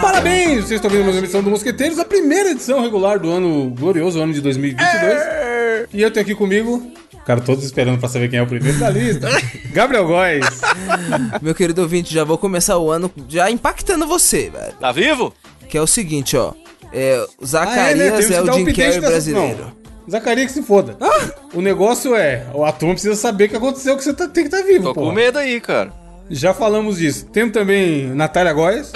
[0.00, 0.64] Parabéns!
[0.64, 4.20] Vocês estão vendo mais uma edição do Mosqueteiros, a primeira edição regular do ano glorioso,
[4.20, 5.88] ano de 2022.
[5.92, 6.90] E eu tenho aqui comigo,
[7.26, 9.28] cara, todos esperando pra saber quem é o primeiro da lista.
[9.72, 10.44] Gabriel Góes.
[11.42, 14.72] Meu querido ouvinte, já vou começar o ano já impactando você, velho.
[14.80, 15.32] Tá vivo?
[15.68, 16.52] Que é o seguinte, ó.
[16.92, 19.58] É, o Ah, Zacarias Temos que é, o Jim Carrey brasileiro.
[19.64, 20.96] Não, Zacarias que se foda.
[21.52, 24.54] O negócio é, a turma precisa saber o que aconteceu, que você tá- tem que
[24.54, 25.00] estar vivo, Tô pô.
[25.02, 25.92] com medo aí, cara.
[26.30, 27.26] Já falamos disso.
[27.26, 28.92] Temos também Natália Góes.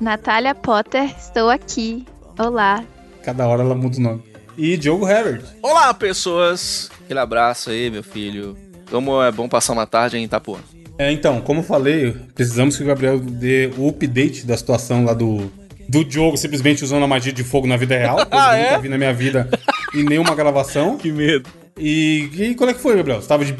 [0.00, 2.06] Natália Potter, estou aqui.
[2.38, 2.84] Olá.
[3.24, 4.22] Cada hora ela muda o nome.
[4.56, 5.42] E Diogo Herbert.
[5.62, 6.90] Olá, pessoas.
[7.04, 8.56] Aquele abraço aí, meu filho.
[8.90, 10.58] Como é bom passar uma tarde em Itapuã.
[10.98, 15.14] É, então, como eu falei, precisamos que o Gabriel dê o update da situação lá
[15.14, 15.50] do,
[15.88, 18.16] do Diogo simplesmente usando a magia de fogo na vida real.
[18.26, 18.64] Que eu Ah, é?
[18.70, 19.48] nunca vi na minha vida
[19.94, 20.96] em nenhuma gravação.
[20.96, 21.48] Que medo.
[21.78, 23.20] E, e quando é que foi, Gabriel?
[23.20, 23.52] Você tava de,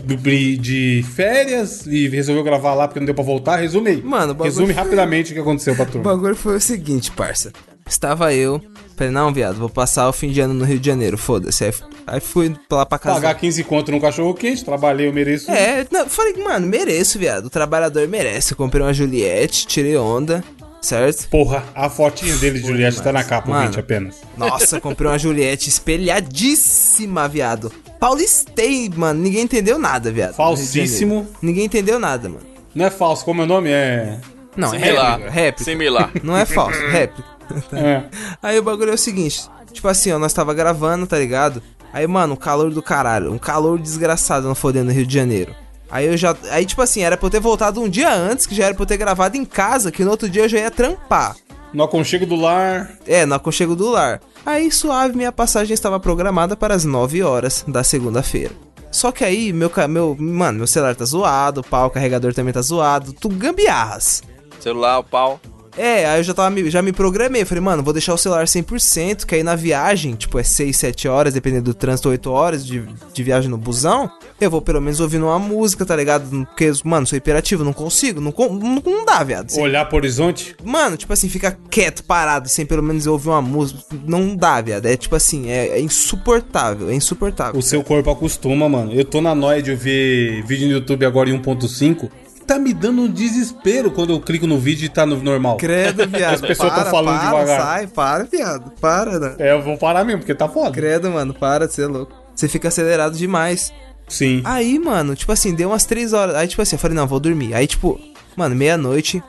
[0.57, 3.57] de- férias e resolveu gravar lá porque não deu pra voltar?
[3.57, 4.03] Resume aí.
[4.03, 6.11] Mano, o bagulho Resume foi- rapidamente o que aconteceu pra O turma.
[6.13, 7.53] bagulho foi o seguinte, parça.
[7.89, 8.61] Estava eu.
[8.97, 11.65] Falei, não, viado, vou passar o fim de ano no Rio de Janeiro, foda-se.
[11.65, 11.73] Aí,
[12.07, 13.15] aí fui lá pra casa.
[13.15, 15.49] Pagar 15 conto num cachorro quente, trabalhei, eu mereço.
[15.51, 17.47] É, não, falei, mano, mereço, viado.
[17.47, 18.53] O trabalhador merece.
[18.53, 20.43] Eu comprei uma Juliette, tirei onda,
[20.83, 21.29] certo?
[21.29, 23.61] Porra, a fotinha dele de Juliette tá na capa, Mano.
[23.61, 24.17] ouvinte, apenas.
[24.37, 27.73] Nossa, comprei uma Juliette espelhadíssima, viado.
[27.99, 29.21] Paulistei, mano.
[29.21, 30.31] Ninguém entendeu nada, viado.
[30.31, 31.27] no Falsíssimo.
[31.43, 32.43] Ninguém entendeu nada, mano.
[32.75, 33.71] Não é falso, como é o nome?
[33.71, 34.19] É.
[34.57, 35.11] Não, é Similar.
[35.19, 35.31] réplica.
[35.33, 35.65] réplica.
[35.65, 36.11] Similar.
[36.23, 37.29] Não é falso, réplica.
[37.73, 38.03] é.
[38.43, 41.63] Aí o bagulho é o seguinte, tipo assim, ó, nós tava gravando, tá ligado?
[41.93, 45.55] Aí, mano, um calor do caralho, um calor desgraçado não fodendo no Rio de Janeiro.
[45.91, 46.37] Aí eu já.
[46.51, 48.83] Aí, tipo assim, era pra eu ter voltado um dia antes, que já era pra
[48.83, 51.35] eu ter gravado em casa, que no outro dia eu já ia trampar.
[51.73, 52.93] No aconchego do lar.
[53.07, 54.21] É, no aconchego do lar.
[54.45, 58.53] Aí, suave, minha passagem estava programada para as 9 horas da segunda-feira.
[58.91, 60.17] Só que aí, meu, meu.
[60.19, 64.23] Mano, meu celular tá zoado, o pau, o carregador também tá zoado, tu gambiarras.
[64.59, 65.39] Celular, o pau.
[65.79, 67.45] É, aí eu já, tava, me- já me programei.
[67.45, 71.09] Falei, mano, vou deixar o celular 100%, que aí na viagem, tipo, é 6, 7
[71.09, 74.11] horas, dependendo do trânsito, 8 horas de, de viagem no busão.
[74.41, 76.29] Eu vou pelo menos ouvindo uma música, tá ligado?
[76.47, 79.51] Porque, mano, sou hiperativo, não consigo, não, não, não dá, viado.
[79.51, 80.55] Sem- Olhar pro horizonte.
[80.65, 83.81] Mano, tipo assim, fica quieto, parado, sem pelo menos ouvir uma música.
[84.07, 84.87] Não dá, viado.
[84.87, 87.59] É tipo assim, é, é insuportável, é insuportável.
[87.59, 88.93] O seu corpo acostuma, mano.
[88.93, 92.09] Eu tô na noia de ver vídeo no YouTube agora em 1.5.
[92.49, 95.59] Tá me dando um desespero quando eu clico no vídeo e tá no normal.
[95.59, 96.37] Credo, viado.
[96.37, 97.61] As pessoas tão falando para, devagar.
[97.61, 98.73] Sai, para, viado.
[98.81, 99.35] Para, né?
[99.39, 100.71] É, eu vou parar mesmo, porque tá foda.
[100.71, 102.11] Credo, mano, para de ser louco.
[102.35, 103.71] Você fica acelerado demais.
[104.09, 104.41] Sim.
[104.45, 106.37] Aí, mano, tipo assim, deu umas 3 horas.
[106.37, 107.53] Aí, tipo assim, eu falei, não, vou dormir.
[107.53, 108.01] Aí, tipo,
[108.35, 109.23] mano, meia-noite,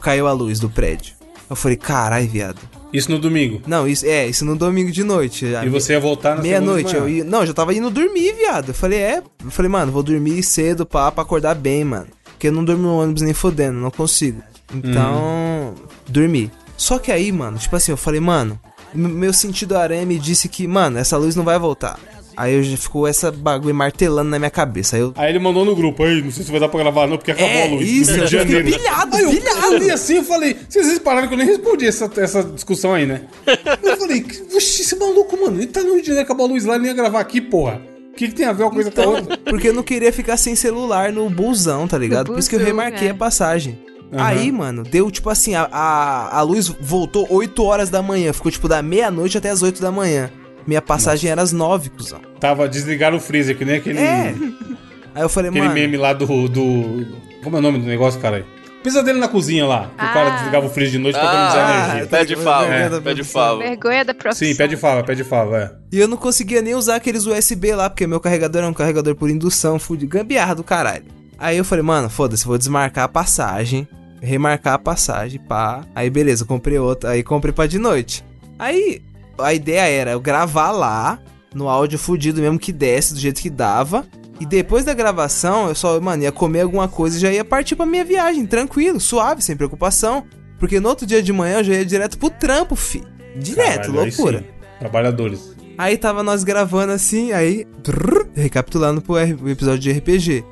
[0.00, 1.14] caiu a luz do prédio.
[1.48, 2.58] Eu falei, carai, viado.
[2.92, 3.62] Isso no domingo.
[3.64, 5.46] Não, isso é, isso no domingo de noite.
[5.46, 7.22] E você ia voltar na Meia-noite, eu ia.
[7.22, 8.70] Não, eu já tava indo dormir, viado.
[8.70, 9.22] Eu falei, é.
[9.44, 12.08] Eu falei, mano, vou dormir cedo pá, pra acordar bem, mano.
[12.40, 14.42] Porque eu não durmo no ônibus nem fodendo, não consigo.
[14.74, 15.74] Então,
[16.08, 16.50] dormi.
[16.74, 18.58] Só que aí, mano, tipo assim, eu falei, mano,
[18.94, 22.00] meu sentido aranha me disse que, mano, essa luz não vai voltar.
[22.34, 24.96] Aí eu já ficou essa bagulho martelando na minha cabeça.
[24.96, 25.12] Aí eu.
[25.16, 27.30] Aí ele mandou no grupo, aí, não sei se vai dar pra gravar não, porque
[27.32, 27.86] acabou É, a luz.
[27.86, 29.66] isso, eu fiquei pilhado, Aí eu, pilhado.
[29.74, 33.04] eu li assim, eu falei, vocês repararam que eu nem respondi essa, essa discussão aí,
[33.04, 33.20] né?
[33.82, 34.24] Eu falei,
[34.56, 36.84] oxi, esse maluco, mano, ele tá no Rio de Janeiro, acabou a luz lá, ele
[36.84, 37.82] nem ia gravar aqui, porra.
[38.20, 39.38] O que, que tem a ver uma coisa com a outra?
[39.38, 42.26] Porque eu não queria ficar sem celular no busão, tá ligado?
[42.26, 43.12] Por isso que eu busão, remarquei é.
[43.12, 43.78] a passagem.
[44.12, 44.26] Aham.
[44.26, 48.30] Aí, mano, deu tipo assim, a, a, a luz voltou 8 horas da manhã.
[48.34, 50.30] Ficou tipo da meia-noite até as 8 da manhã.
[50.66, 52.20] Minha passagem era às 9, cuzão.
[52.38, 54.34] Tava desligar o freezer, que nem aquele, É.
[55.14, 55.74] Aí eu falei, aquele mano.
[55.74, 57.06] meme lá do, do...
[57.42, 58.44] Como é o nome do negócio, cara?
[58.82, 60.36] Pesadelo na cozinha lá, que o cara Ah.
[60.36, 62.06] desligava o freezer de noite pra economizar Ah, energia.
[62.06, 63.02] pé de fava, ligado?
[63.02, 63.24] pé de É.
[63.24, 63.58] fava.
[63.58, 64.48] Vergonha da profissão.
[64.48, 65.70] Sim, pé de fava, pé de fava, é.
[65.92, 69.14] E eu não conseguia nem usar aqueles USB lá, porque meu carregador é um carregador
[69.14, 71.04] por indução, fude gambiarra do caralho.
[71.38, 73.86] Aí eu falei, mano, foda-se, vou desmarcar a passagem,
[74.22, 75.82] remarcar a passagem, pá.
[75.94, 78.24] Aí beleza, comprei outra, aí comprei pra de noite.
[78.58, 79.02] Aí
[79.38, 81.18] a ideia era eu gravar lá,
[81.54, 84.06] no áudio fudido mesmo que desce, do jeito que dava.
[84.40, 87.76] E depois da gravação, eu só, mano, ia comer alguma coisa e já ia partir
[87.76, 90.26] pra minha viagem, tranquilo, suave, sem preocupação.
[90.58, 93.02] Porque no outro dia de manhã eu já ia direto pro trampo, fi.
[93.36, 94.38] Direto, Caralho, aí loucura.
[94.38, 94.44] sim.
[94.78, 95.54] Trabalhadores.
[95.76, 97.66] Aí tava nós gravando assim, aí.
[97.82, 100.44] trrr, recapitulando pro episódio de RPG.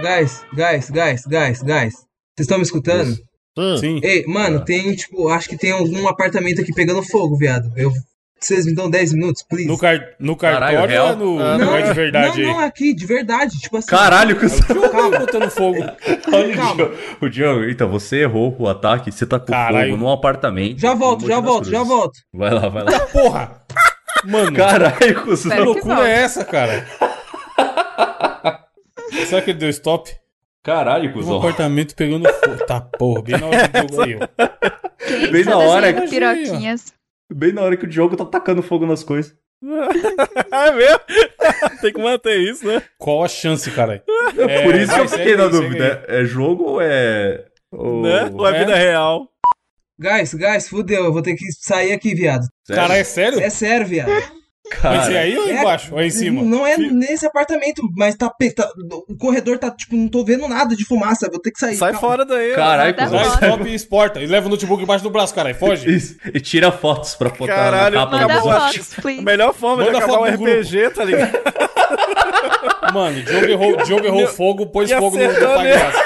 [0.00, 1.94] Guys, guys, guys, guys, guys.
[1.94, 3.16] Vocês estão me escutando?
[3.78, 4.00] Sim.
[4.02, 7.70] Ei, mano, tem, tipo, acho que tem algum apartamento aqui pegando fogo, viado.
[7.76, 7.92] Eu.
[8.40, 9.66] Vocês me dão 10 minutos, please?
[9.66, 9.98] No, car...
[10.20, 11.08] no cartório Caralho, real?
[11.10, 11.42] ou no...
[11.42, 13.58] Ah, não, é de verdade não, não, aqui, de verdade.
[13.58, 13.86] Tipo assim.
[13.88, 14.46] Caralho, que
[14.90, 15.18] Calma.
[15.18, 15.78] botando fogo.
[16.30, 16.74] Olha o Calma.
[16.76, 16.96] Diogo.
[17.22, 19.92] O Diogo, então, você errou o ataque, você tá com Caralho.
[19.92, 20.78] fogo num apartamento.
[20.78, 22.18] Já volto, no já volto, já volto.
[22.34, 23.00] Vai lá, vai lá.
[23.06, 23.62] Porra!
[24.26, 26.86] Mano, Caralho, que que loucura é essa, cara?
[29.26, 30.10] Será que ele deu stop?
[30.62, 31.38] Caralho, Um cuzão.
[31.38, 32.64] apartamento pegando fogo.
[32.66, 35.30] Tá, porra, bem na hora do jogo aí, ó.
[35.30, 36.92] Bem na hora que- piroquinhas?
[37.32, 39.34] Bem na hora que o Diogo tá tacando fogo nas coisas.
[40.52, 41.00] É mesmo?
[41.80, 42.82] Tem que manter isso, né?
[42.98, 44.02] Qual a chance, cara?
[44.36, 46.04] É por isso que eu fiquei na aí, dúvida.
[46.06, 47.46] É jogo ou é.
[47.72, 48.02] Ou...
[48.02, 48.30] Né?
[48.32, 48.58] Ou é É?
[48.60, 49.28] vida real?
[49.98, 52.44] Guys, guys, fudeu, eu vou ter que sair aqui, viado.
[52.64, 52.82] Sério?
[52.82, 53.40] Cara, é sério?
[53.40, 54.10] É sério, viado.
[54.82, 55.92] Vai ser Cara, aí ou É, embaixo?
[55.92, 56.42] Ou aí em cima?
[56.42, 58.68] Não é nesse apartamento, mas tá, tá-
[59.08, 61.76] O corredor tá, tipo, não tô vendo nada de fumaça, vou ter que sair.
[61.76, 62.08] Sai calma.
[62.08, 62.52] fora daí.
[62.52, 62.56] ó.
[62.56, 63.44] Caralho, foto.
[63.44, 64.20] stop e exporta.
[64.22, 65.54] E leva o notebook embaixo do braço, cara.
[65.54, 65.94] Foge.
[65.94, 66.16] Isso.
[66.32, 69.22] E tira fotos pra botar Caralho, na capa Manda do fotos, please.
[69.22, 70.50] melhor forma Manda de acabar foto um no grupo.
[70.60, 71.38] RPG, tá ligado?
[72.92, 75.98] Mano, o Diogo errou, o Diogo errou Meu- fogo, pôs e fogo no, no palhaço.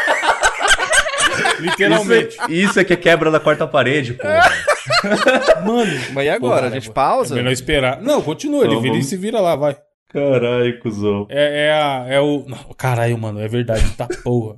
[1.58, 2.36] Isso Literalmente.
[2.40, 4.22] é, isso é que é quebra da quarta parede, pô.
[5.66, 5.92] Mano.
[6.12, 6.56] Mas e agora?
[6.62, 7.34] Porra, a gente é pausa?
[7.34, 8.00] melhor esperar.
[8.00, 8.64] Não, continua.
[8.64, 9.76] Ele Não, vira e vamos- se vira lá, vai.
[10.10, 11.26] Caralho, cuzão.
[11.28, 12.44] É, é, a, é o.
[12.48, 13.84] Não, caralho, mano, é verdade.
[13.96, 14.56] Tá porra.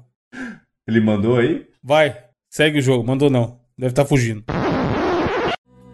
[0.87, 1.67] Ele mandou aí?
[1.83, 2.17] Vai,
[2.49, 3.05] segue o jogo.
[3.07, 3.59] Mandou não.
[3.77, 4.45] Deve estar fugindo.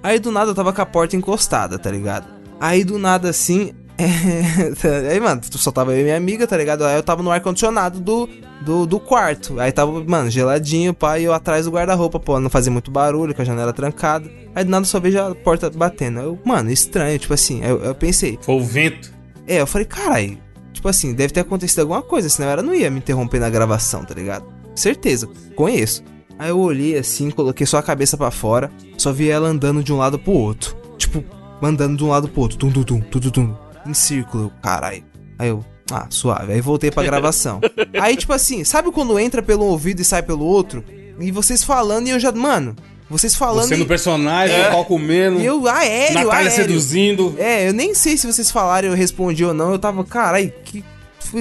[0.02, 2.26] Aí do nada eu tava com a porta encostada, tá ligado?
[2.60, 3.72] Aí do nada assim.
[3.98, 6.84] É, Aí, mano, só tava eu e minha amiga, tá ligado?
[6.84, 8.28] Aí eu tava no ar-condicionado do,
[8.60, 9.58] do, do quarto.
[9.58, 13.42] Aí tava, mano, geladinho, pai, eu atrás do guarda-roupa, pô, não fazia muito barulho, com
[13.42, 14.30] a janela trancada.
[14.54, 16.20] Aí do nada eu só vejo a porta batendo.
[16.20, 17.62] Eu, mano, estranho, tipo assim.
[17.64, 19.12] Eu, eu pensei, Foi o vento.
[19.46, 20.38] é, eu falei, carai,
[20.72, 24.04] tipo assim, deve ter acontecido alguma coisa, senão ela não ia me interromper na gravação,
[24.04, 24.44] tá ligado?
[24.74, 26.02] Certeza, conheço.
[26.38, 29.90] Aí eu olhei assim, coloquei só a cabeça pra fora, só vi ela andando de
[29.90, 30.76] um lado pro outro.
[30.98, 31.24] Tipo,
[31.62, 33.56] andando de um lado pro outro, tum, tum, tum, tum, tum, tum,
[33.88, 35.04] em círculo, carai.
[35.38, 36.52] Aí eu, ah, suave.
[36.52, 37.60] Aí voltei pra gravação.
[38.00, 40.84] Aí, tipo assim, sabe quando entra pelo ouvido e sai pelo outro?
[41.18, 42.76] E vocês falando e eu já, mano,
[43.08, 45.40] vocês falando Você no personagem, o pau comendo.
[45.40, 46.50] eu, aéreo, Natália aéreo.
[46.50, 47.34] seduzindo.
[47.38, 49.72] É, eu nem sei se vocês falaram e eu respondi ou não.
[49.72, 50.84] Eu tava, carai, que.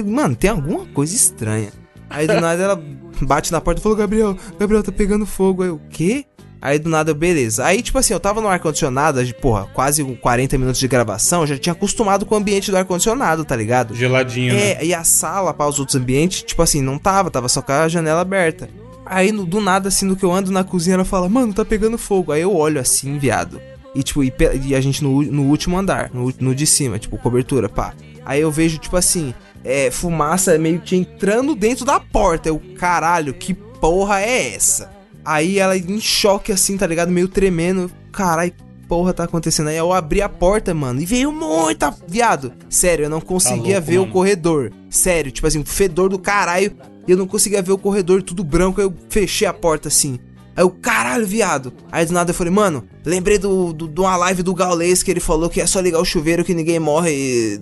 [0.04, 1.70] Mano, tem alguma coisa estranha.
[2.08, 2.82] Aí do nada ela
[3.22, 5.62] bate na porta e falou: Gabriel, Gabriel, tá pegando fogo.
[5.62, 6.24] Aí eu, o quê?
[6.60, 7.64] Aí do nada, beleza.
[7.64, 11.46] Aí, tipo assim, eu tava no ar-condicionado, de, porra, quase um 40 minutos de gravação.
[11.46, 13.94] Já tinha acostumado com o ambiente do ar-condicionado, tá ligado?
[13.94, 14.72] Geladinho, né?
[14.72, 17.72] É, e a sala para os outros ambientes, tipo assim, não tava, tava só com
[17.72, 18.68] a janela aberta.
[19.04, 21.64] Aí no- do nada, assim, no que eu ando na cozinha, ela fala, mano, tá
[21.64, 22.32] pegando fogo.
[22.32, 23.60] Aí eu olho assim, viado.
[23.94, 24.32] E tipo, e,
[24.64, 27.94] e a gente no, no último andar, no, no de cima, tipo, cobertura, pá.
[28.24, 29.32] Aí eu vejo, tipo assim,
[29.64, 32.48] é, fumaça meio que entrando dentro da porta.
[32.48, 34.90] Eu, caralho, que porra é essa?
[35.26, 37.10] Aí ela em choque, assim, tá ligado?
[37.10, 37.90] Meio tremendo.
[38.12, 38.52] Caralho,
[38.86, 39.68] porra tá acontecendo?
[39.68, 41.92] Aí eu abri a porta, mano, e veio muita.
[42.06, 44.12] Viado, sério, eu não conseguia louco, ver o mano.
[44.12, 44.72] corredor.
[44.88, 46.72] Sério, tipo assim, um fedor do caralho.
[47.06, 48.80] E eu não conseguia ver o corredor tudo branco.
[48.80, 50.18] Aí eu fechei a porta assim.
[50.56, 51.72] Aí eu, caralho, viado.
[51.92, 55.10] Aí do nada eu falei, mano, lembrei do, do, de uma live do Gaules que
[55.10, 57.60] ele falou que é só ligar o chuveiro que ninguém morre.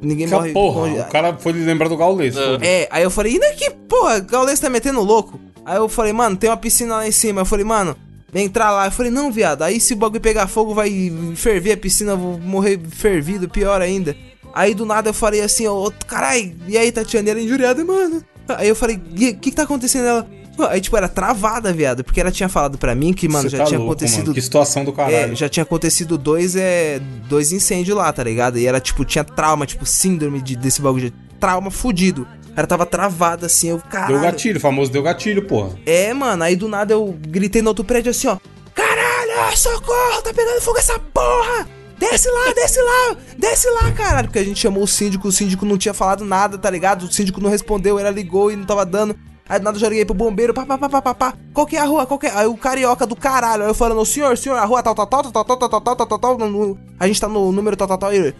[0.00, 0.52] Ninguém Que morre.
[0.52, 2.34] porra, o cara foi lembrar do Gaules.
[2.34, 2.64] foda-se.
[2.64, 5.38] é, aí eu falei, e daqui, porra, Gaules tá metendo louco?
[5.64, 7.42] Aí eu falei, mano, tem uma piscina lá em cima.
[7.42, 7.94] Eu falei, mano,
[8.34, 8.86] entrar lá.
[8.86, 10.90] Eu falei, não, viado, aí se o bagulho pegar fogo vai
[11.36, 14.16] ferver a piscina, eu vou morrer fervido, pior ainda.
[14.54, 18.22] Aí do nada eu falei assim, ô, carai, e aí, Tatiana, ela é injuriada, mano.
[18.48, 20.06] Aí eu falei, o que, que tá acontecendo?
[20.06, 20.28] Ela.
[20.68, 23.58] Aí, tipo, era travada, viado, porque ela tinha falado pra mim que, mano, Você já
[23.58, 24.34] tá tinha louco, acontecido mano.
[24.34, 25.32] Que situação do caralho.
[25.32, 28.58] é, já tinha acontecido dois, é, dois incêndios lá, tá ligado?
[28.58, 32.26] E ela, tipo, tinha trauma, tipo, síndrome de, desse bagulho, de trauma fudido.
[32.54, 34.12] Ela tava travada assim, eu, caralho.
[34.14, 35.70] Deu gatilho, o famoso deu gatilho, porra.
[35.86, 38.36] É, mano, aí do nada eu gritei no outro prédio assim, ó.
[38.74, 41.66] Caralho, socorro, tá pegando fogo essa porra!
[41.98, 44.28] Desce lá, desce lá, desce lá, caralho.
[44.28, 47.04] Porque a gente chamou o síndico, o síndico não tinha falado nada, tá ligado?
[47.04, 49.16] O síndico não respondeu, ela ligou e não tava dando.
[49.52, 51.34] Aí do nada eu já liguei pro bombeiro, pá, pá, pá, pá, pá, pá.
[51.52, 52.06] Qual que é a rua?
[52.06, 52.30] Qual que é?
[52.34, 55.22] Aí o carioca do caralho, aí eu falando, senhor, senhor, a rua tal, tal, tal,
[55.24, 57.98] tal, tal, tal, tal, tal, tal, tal, tal, a gente tá no número tal, tal,
[57.98, 58.34] tal, e ele,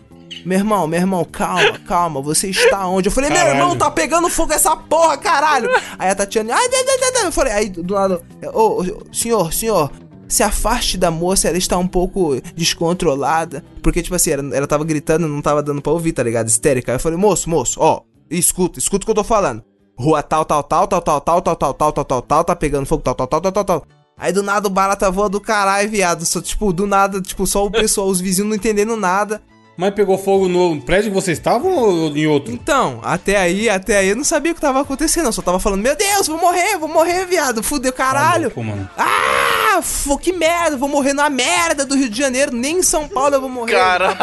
[0.47, 3.09] meu irmão, meu irmão, calma, calma, você está onde?
[3.09, 5.69] Eu falei, meu irmão, tá pegando fogo essa porra, caralho!
[5.99, 8.23] Aí a Tatiana, ai, ai, ai, ai, eu falei, aí do lado,
[8.55, 9.91] ô, ô, senhor, senhor,
[10.27, 13.63] se afaste da moça, ela está um pouco descontrolada.
[13.83, 16.49] Porque, tipo assim, ela, ela tava gritando, não tava dando pra ouvir, tá ligado?
[16.49, 16.91] Histérica.
[16.91, 18.01] Aí eu falei, moço, moço, ó,
[18.31, 19.63] escuta, escuta o que eu tô falando.
[19.97, 22.87] Rua tal, tal, tal, tal, tal, tal, tal, tal, tal, tal, tal, tal, tá pegando
[22.87, 23.87] fogo, tal, tal, tal, tal, tal, tal.
[24.17, 26.25] Aí do nada o barata voa do caralho, viado.
[26.25, 29.43] Só, tipo, do nada, tipo, só o pessoal, os vizinhos não entendendo nada.
[29.83, 32.55] Mas pegou fogo no prédio que vocês estavam ou em outro?
[32.55, 35.27] Então, até aí, até aí eu não sabia o que tava acontecendo.
[35.27, 37.65] Eu só tava falando, meu Deus, vou morrer, vou morrer, viado.
[37.65, 38.45] Fudeu, Tá caralho.
[38.45, 38.89] louco, mano.
[38.97, 43.09] Ah, fô, que merda, vou morrer na merda do Rio de Janeiro, nem em São
[43.09, 43.73] Paulo eu vou morrer.
[43.73, 44.17] Caralho.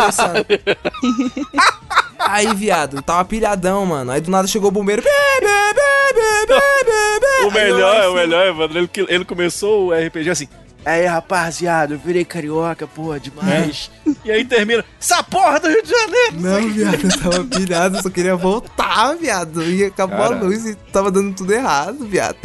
[2.19, 4.11] Aí, viado, tava pilhadão, mano.
[4.11, 5.01] Aí do nada chegou o bombeiro.
[5.01, 5.09] Bê,
[5.41, 7.47] bê, bê, bê, bê, bê, bê.
[7.47, 8.77] O melhor, é em o melhor, Evandro.
[8.79, 10.47] Ele, ele começou o RPG assim.
[10.85, 13.91] Aí, rapaziada, eu virei carioca, porra, demais.
[14.23, 16.39] E aí termina, essa porra do Rio de Janeiro!
[16.39, 19.63] Não, viado, eu tava pilhado, eu só queria voltar, viado.
[19.63, 20.35] E acabou Cara.
[20.35, 22.37] a luz e tava dando tudo errado, viado.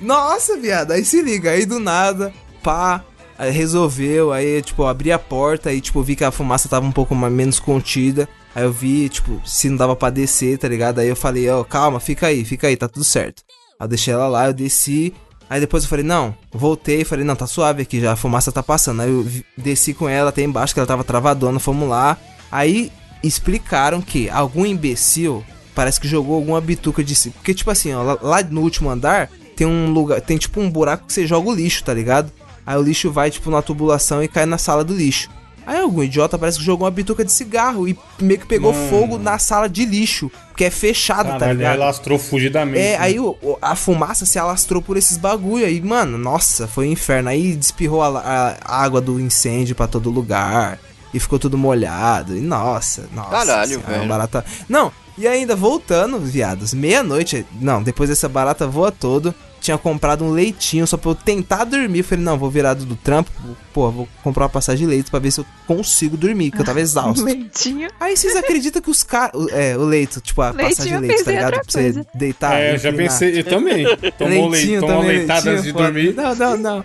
[0.00, 3.04] Nossa, viado, aí se liga, aí do nada, pá,
[3.38, 6.86] aí resolveu, aí, tipo, eu abri a porta e, tipo, vi que a fumaça tava
[6.86, 8.28] um pouco mais, menos contida.
[8.54, 10.98] Aí eu vi, tipo, se não dava pra descer, tá ligado?
[10.98, 13.42] Aí eu falei, ó, calma, fica aí, fica aí, tá tudo certo.
[13.78, 15.12] Aí eu deixei ela lá, eu desci.
[15.48, 18.62] Aí depois eu falei, não, voltei, falei, não, tá suave aqui já, a fumaça tá
[18.62, 19.02] passando.
[19.02, 19.26] Aí eu
[19.56, 22.16] desci com ela até embaixo, que ela tava travadona, fomos lá.
[22.50, 22.90] Aí
[23.22, 27.30] explicaram que algum imbecil parece que jogou alguma bituca de si.
[27.30, 31.06] Porque, tipo assim, ó, lá no último andar tem um lugar, tem tipo um buraco
[31.06, 32.32] que você joga o lixo, tá ligado?
[32.64, 35.30] Aí o lixo vai, tipo, na tubulação e cai na sala do lixo.
[35.66, 38.88] Aí algum idiota parece que jogou uma bituca de cigarro e meio que pegou Mano.
[38.88, 41.74] fogo na sala de lixo, que é fechado, tá Caralho, ligado?
[41.74, 42.78] ela lastrou fugidamente.
[42.78, 42.96] É, né?
[43.00, 43.16] aí
[43.60, 47.28] a fumaça se alastrou por esses bagulho aí, mano, nossa, foi um inferno.
[47.28, 50.78] Aí despirrou a, a- água do incêndio pra todo lugar
[51.12, 52.36] e ficou tudo molhado.
[52.36, 53.30] E nossa, nossa.
[53.30, 54.08] Caralho, senhora, velho.
[54.08, 54.44] Barata...
[54.68, 59.34] Não, e ainda voltando, viados, meia-noite, não, depois dessa barata voa todo,
[59.66, 62.04] tinha comprado um leitinho só pra eu tentar dormir.
[62.04, 63.30] Falei, não, vou virar do, trampo,
[63.72, 66.64] pô, vou comprar uma passagem de leite pra ver se eu consigo dormir, que eu
[66.64, 67.24] tava exausto.
[67.26, 67.88] Leitinho.
[67.98, 69.32] Aí vocês acreditam que os caras.
[69.50, 71.52] É, o leito, tipo, a Leitinho, passagem eu de leite, tá ligado?
[71.52, 72.60] Pra você deitar.
[72.60, 73.12] É, eu já inclinar.
[73.12, 73.84] pensei, eu também.
[74.16, 76.14] Tomou, leite, tomou também, leitada leitinho, antes de dormir.
[76.14, 76.84] Não, não, não.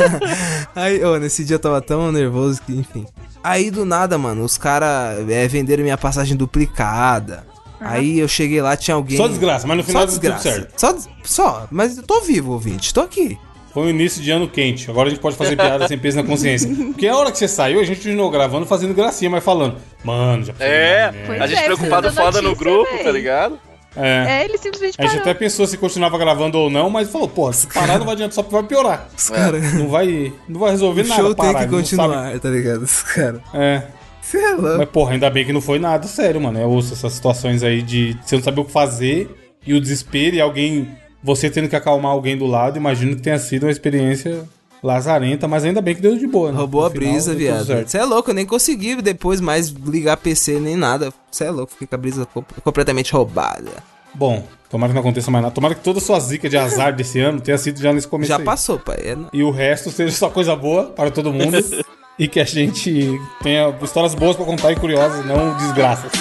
[0.76, 3.06] Aí, ô, nesse dia eu tava tão nervoso que, enfim.
[3.42, 7.51] Aí do nada, mano, os caras é, venderam minha passagem duplicada.
[7.84, 9.16] Aí eu cheguei lá, tinha alguém.
[9.16, 10.68] Só desgraça, mas no final Só deu tudo desgraça.
[10.76, 10.80] certo.
[10.80, 13.38] Só, só, mas eu tô vivo, ouvinte, tô aqui.
[13.72, 14.90] Foi o início de ano quente.
[14.90, 16.68] Agora a gente pode fazer piada sem peso na consciência.
[16.92, 19.76] Porque a hora que você saiu, a gente continuou gravando, fazendo gracinha, mas falando.
[20.04, 21.10] Mano, já É,
[21.40, 23.02] a gente é, preocupado foda no grupo, véi.
[23.04, 23.58] tá ligado?
[23.96, 24.40] É.
[24.40, 25.30] É, ele simplesmente A gente parou.
[25.30, 28.34] até pensou se continuava gravando ou não, mas falou, pô, se parar não vai adiantar,
[28.34, 29.08] só vai piorar.
[29.16, 29.74] Os caras.
[29.74, 31.22] Não vai, não vai resolver O nada.
[31.22, 32.82] show tem que continuar, tá ligado?
[32.82, 33.40] Os caras.
[33.54, 33.82] É.
[34.22, 34.78] Você é louco.
[34.78, 36.58] Mas, porra, ainda bem que não foi nada sério, mano.
[36.58, 39.28] Eu ouço essas situações aí de você não saber o que fazer
[39.66, 40.88] e o desespero e alguém.
[41.22, 42.76] Você tendo que acalmar alguém do lado.
[42.76, 44.44] Imagino que tenha sido uma experiência
[44.82, 46.58] lazarenta, mas ainda bem que deu de boa, né?
[46.58, 47.86] Roubou No a final, brisa, viado.
[47.88, 51.12] Você é louco, eu nem consegui depois mais ligar PC nem nada.
[51.30, 53.70] Você é louco, fiquei com a brisa co- completamente roubada.
[54.14, 55.54] Bom, tomara que não aconteça mais nada.
[55.54, 58.28] Tomara que toda a sua zica de azar desse ano tenha sido já nesse começo.
[58.28, 58.44] Já aí.
[58.44, 58.96] passou, pai.
[59.04, 61.56] É, E o resto seja só coisa boa para todo mundo.
[62.18, 66.12] e que a gente tenha histórias boas pra contar e curiosas, não desgraças.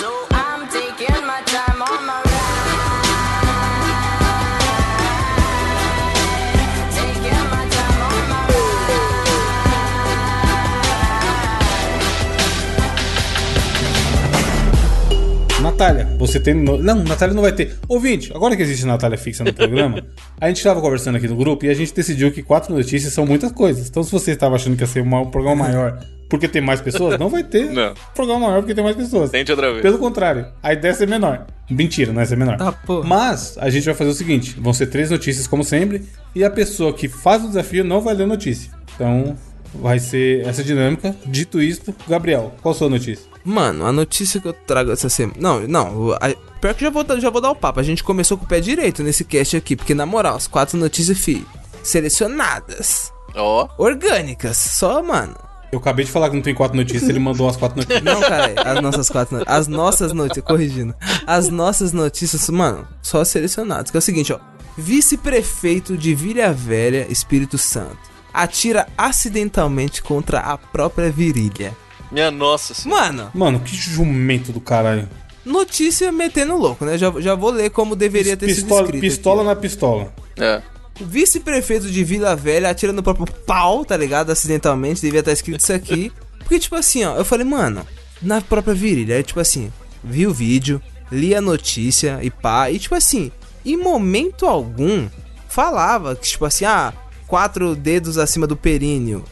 [15.62, 16.54] Natália, você tem.
[16.54, 17.78] no- Não, Natália não vai ter.
[17.88, 20.04] Ouvinte, agora que existe Natália fixa no programa,
[20.40, 23.26] a gente estava conversando aqui no grupo e a gente decidiu que quatro notícias são
[23.26, 23.88] muitas coisas.
[23.88, 26.00] Então, se você estava achando que ia ser um programa maior
[26.30, 27.94] porque tem mais pessoas, não vai ter Não.
[28.16, 29.30] programa maior porque tem mais pessoas.
[29.32, 29.82] Tente outra vez.
[29.82, 31.46] Pelo contrário, a ideia é ser menor.
[31.70, 32.58] Mentira, não é ser menor.
[32.58, 32.74] Tá.
[33.06, 36.04] Mas a gente vai fazer o seguinte: vão ser três notícias, como sempre,
[36.34, 38.72] e a pessoa que faz o desafio não vai ler notícia.
[38.96, 39.36] Então,
[39.74, 41.16] vai ser essa dinâmica.
[41.26, 43.26] Dito isto, Gabriel, qual a sua notícia?
[43.44, 45.38] Mano, a notícia que eu trago essa semana.
[45.40, 46.12] Não, não.
[46.14, 47.80] a- Pior que já vou, dar- já vou dar o papo.
[47.80, 49.76] A gente começou com o pé direito nesse cast aqui.
[49.76, 51.44] Porque, na moral, as quatro notícias, fi,
[51.82, 53.12] selecionadas.
[53.36, 54.58] Ó, Orgânicas.
[54.58, 55.36] Só, mano.
[55.72, 58.04] Eu acabei de falar que não tem quatro notícias, ele mandou as quatro notícias.
[58.04, 59.58] Não, cara, as nossas quatro notícias.
[59.58, 60.94] As nossas notícias, corrigindo.
[61.26, 63.90] As nossas notícias, mano, só selecionadas.
[63.90, 64.40] Que é o seguinte, ó.
[64.78, 67.98] Vice-prefeito de Vila Velha, Espírito Santo,
[68.34, 71.76] atira acidentalmente contra a própria virilha.
[72.12, 73.02] minha nossa senhora.
[73.12, 75.08] Mano, Mano, que jumento do caralho.
[75.46, 76.98] notícia metendo louco, né?
[76.98, 79.02] Já, já vou ler como deveria ter sido Pistola, escrito.
[79.02, 80.14] pistola aqui, na pistola.
[80.38, 80.62] É.
[81.00, 84.32] Vice-prefeito de Vila Velha atira no próprio pau, tá ligado?
[84.32, 86.12] Acidentalmente, devia estar escrito isso aqui.
[86.40, 87.86] Porque, tipo assim, ó, eu falei, mano,
[88.22, 89.16] na própria virilha.
[89.16, 89.72] Aí, tipo assim,
[90.04, 92.70] vi o vídeo, li a notícia e pá.
[92.70, 93.32] E, tipo assim,
[93.66, 95.08] em momento algum,
[95.50, 96.94] falava que, tipo assim, ah,
[97.32, 99.24] quatro dedos acima do períneo,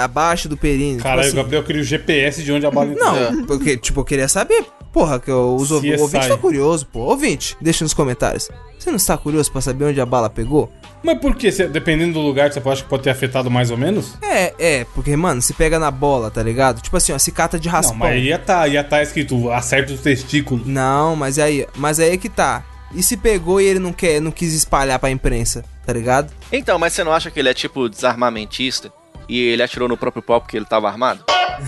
[0.00, 1.02] abaixo do períneo.
[1.02, 3.12] Caralho, tipo o assim, Gabriel queria o GPS de onde a bala entrou.
[3.32, 4.64] Não, porque, tipo, eu queria saber.
[4.92, 5.96] Porra, que eu, os, ouv- CSI.
[5.96, 7.00] o ouvinte tá curioso, pô.
[7.00, 8.48] Ouvinte, deixa nos comentários.
[8.78, 10.72] Você não está curioso pra saber onde a bala pegou?
[11.02, 11.50] Mas por quê?
[11.50, 14.14] Cê- Dependendo do lugar, você acha que pode ter afetado mais ou menos?
[14.22, 16.80] É, é, porque, mano, se pega na bola, tá ligado?
[16.80, 17.96] Tipo assim, ó, se cata de Não, raspão.
[17.96, 20.64] mas ia tá, ia tá escrito acerta os testículos.
[20.66, 22.64] Não, mas aí, mas aí é que tá.
[22.94, 26.30] E se pegou e ele não quer, não quis espalhar pra imprensa, tá ligado?
[26.52, 28.92] Então, mas você não acha que ele é tipo desarmamentista?
[29.26, 31.24] E ele atirou no próprio pau porque ele tava armado?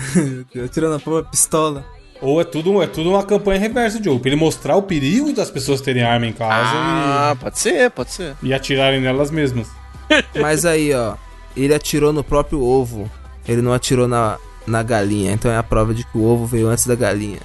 [0.71, 1.83] Tirando a própria pistola.
[2.21, 4.19] Ou é tudo, é tudo uma campanha reversa, Diogo.
[4.19, 8.11] Pra ele mostrar o perigo das pessoas terem arma em casa Ah, pode ser, pode
[8.11, 8.35] ser.
[8.43, 9.67] e, e atirarem nelas mesmas.
[10.39, 11.15] Mas aí, ó.
[11.57, 13.09] ele atirou no próprio ovo.
[13.47, 14.37] Ele não atirou na,
[14.71, 15.31] na galinha.
[15.31, 17.39] Então é a prova de que o ovo veio antes da galinha.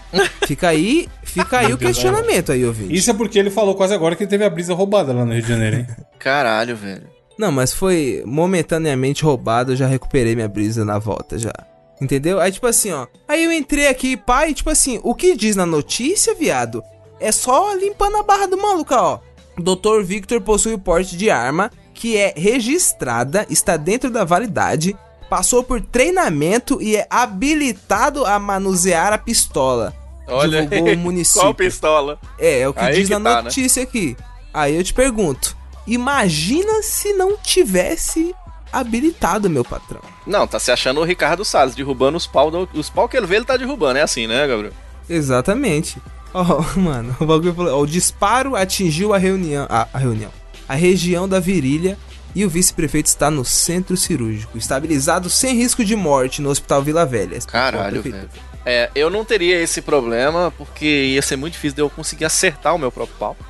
[0.47, 2.95] Fica aí, fica aí o questionamento aí, ouvinte.
[2.95, 5.33] Isso é porque ele falou quase agora que ele teve a brisa roubada lá no
[5.33, 5.87] Rio de Janeiro, hein?
[6.19, 7.07] Caralho, velho.
[7.39, 11.53] Não, mas foi momentaneamente roubado, eu já recuperei minha brisa na volta já.
[12.01, 12.41] Entendeu?
[12.41, 13.07] Aí, tipo assim, ó.
[13.27, 16.83] Aí eu entrei aqui, pai, tipo assim, o que diz na notícia, viado?
[17.21, 19.19] É só limpando a barra do maluco, ó.
[19.59, 20.03] Dr.
[20.03, 24.95] Victor possui o porte de arma que é registrada, está dentro da validade,
[25.29, 29.95] passou por treinamento e é habilitado a manusear a pistola.
[30.29, 31.41] Olha Divulgou o município.
[31.43, 32.19] Qual pistola?
[32.39, 33.43] É, é o que Aí diz que na tá, né?
[33.43, 34.17] notícia aqui.
[34.53, 35.57] Aí eu te pergunto:
[35.87, 38.35] imagina se não tivesse
[38.73, 40.01] habilitado, meu patrão.
[40.27, 43.27] Não, tá se achando o Ricardo Salles, derrubando os pau, do- os pau que ele
[43.27, 43.99] vê, ele tá derrubando.
[43.99, 44.73] É assim, né, Gabriel?
[45.09, 46.01] Exatamente.
[46.35, 49.67] Ó, mano, o bagulho falou: ó, o disparo atingiu a reunião.
[49.69, 50.31] A, a reunião.
[50.69, 51.97] A região da virilha
[52.37, 57.07] e o vice-prefeito está no centro cirúrgico, estabilizado sem risco de morte no Hospital Vila
[57.07, 57.39] Velha.
[57.41, 58.29] Caralho, velho.
[58.65, 62.75] É, eu não teria esse problema, porque ia ser muito difícil de eu conseguir acertar
[62.75, 63.37] o meu próprio pau.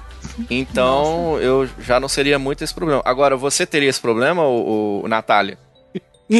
[0.51, 3.03] Então, eu já não seria muito esse problema.
[3.05, 5.59] Agora, você teria esse problema, o, Natália?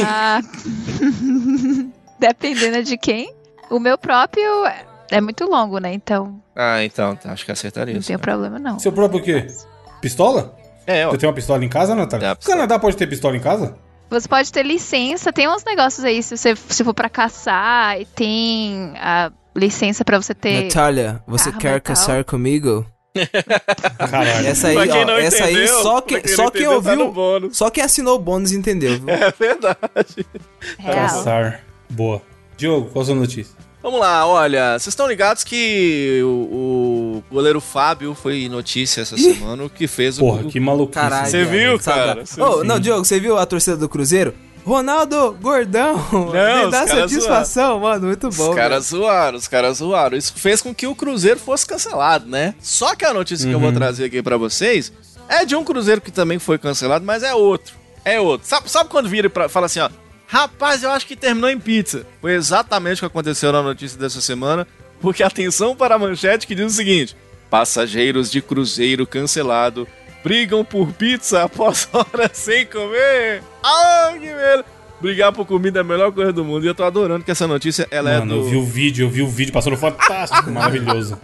[0.05, 0.41] Ah,
[2.19, 3.33] dependendo de quem.
[3.71, 5.93] O meu próprio é- é muito longo, né?
[5.93, 8.09] Então Ah, então, tá, acho que acertaria não isso.
[8.09, 8.79] tem problema, não.
[8.79, 9.47] Seu próprio o quê?
[10.01, 10.55] Pistola?
[10.87, 11.11] É, ó.
[11.11, 12.33] Você tem uma pistola em casa, Natália?
[12.33, 12.47] O.
[12.47, 13.75] Canadá pode ter pistola em casa?
[14.09, 18.05] Você pode ter licença, tem uns negócios aí, se você se for pra caçar, e
[18.05, 20.65] tem a licença pra você ter.
[20.65, 22.87] Natália, você quer caçar comigo?
[23.99, 24.47] Caralho.
[24.47, 27.13] Essa aí, Pra quem ó, não essa aí entendeu, só quem só entendeu, tá ouviu,
[27.13, 27.57] bônus.
[27.57, 29.09] só quem assinou o bônus entendeu, viu?
[29.11, 30.27] É verdade.
[30.79, 30.95] Real.
[30.95, 31.61] Caçar.
[31.91, 32.23] Boa.
[32.57, 33.55] Diogo, qual a sua notícia?
[33.83, 39.65] Vamos lá, olha, vocês estão ligados que o, o goleiro Fábio foi notícia essa semana,
[39.65, 40.49] o que fez Porra, o.
[40.49, 40.99] que maluquice.
[41.01, 41.31] Caralho.
[41.31, 42.25] Você viu, cara?
[42.25, 42.65] Viu?
[42.65, 44.35] não, Diogo, você viu a torcida do Cruzeiro?
[44.65, 48.51] Ronaldo, gordão, me os dá satisfação, mano, muito bom.
[48.51, 50.19] Os caras zoaram, os caras zoaram.
[50.19, 52.53] Isso fez com que o Cruzeiro fosse cancelado, né?
[52.61, 54.93] Só que a notícia que eu vou trazer aqui pra vocês
[55.29, 57.75] é de um Cruzeiro que também foi cancelado, mas é outro.
[58.05, 58.49] É outro.
[58.49, 59.89] Sabe, sabe quando vira e fala assim, ó?
[60.27, 62.05] Rapaz, eu acho que terminou em pizza.
[62.21, 64.67] Foi exatamente o que aconteceu na notícia dessa semana.
[65.01, 67.17] Porque atenção para a manchete que diz o seguinte:
[67.51, 69.87] Passageiros de Cruzeiro cancelado
[70.25, 73.43] brigam por pizza após horas sem comer.
[73.63, 74.65] Ah, que medo!
[75.01, 76.65] Brigar por comida é a melhor coisa do mundo.
[76.65, 78.49] E eu tô adorando que essa notícia ela Mano, é eu do.
[78.49, 81.21] vi o vídeo, eu vi o vídeo, passou no fantástico, maravilhoso.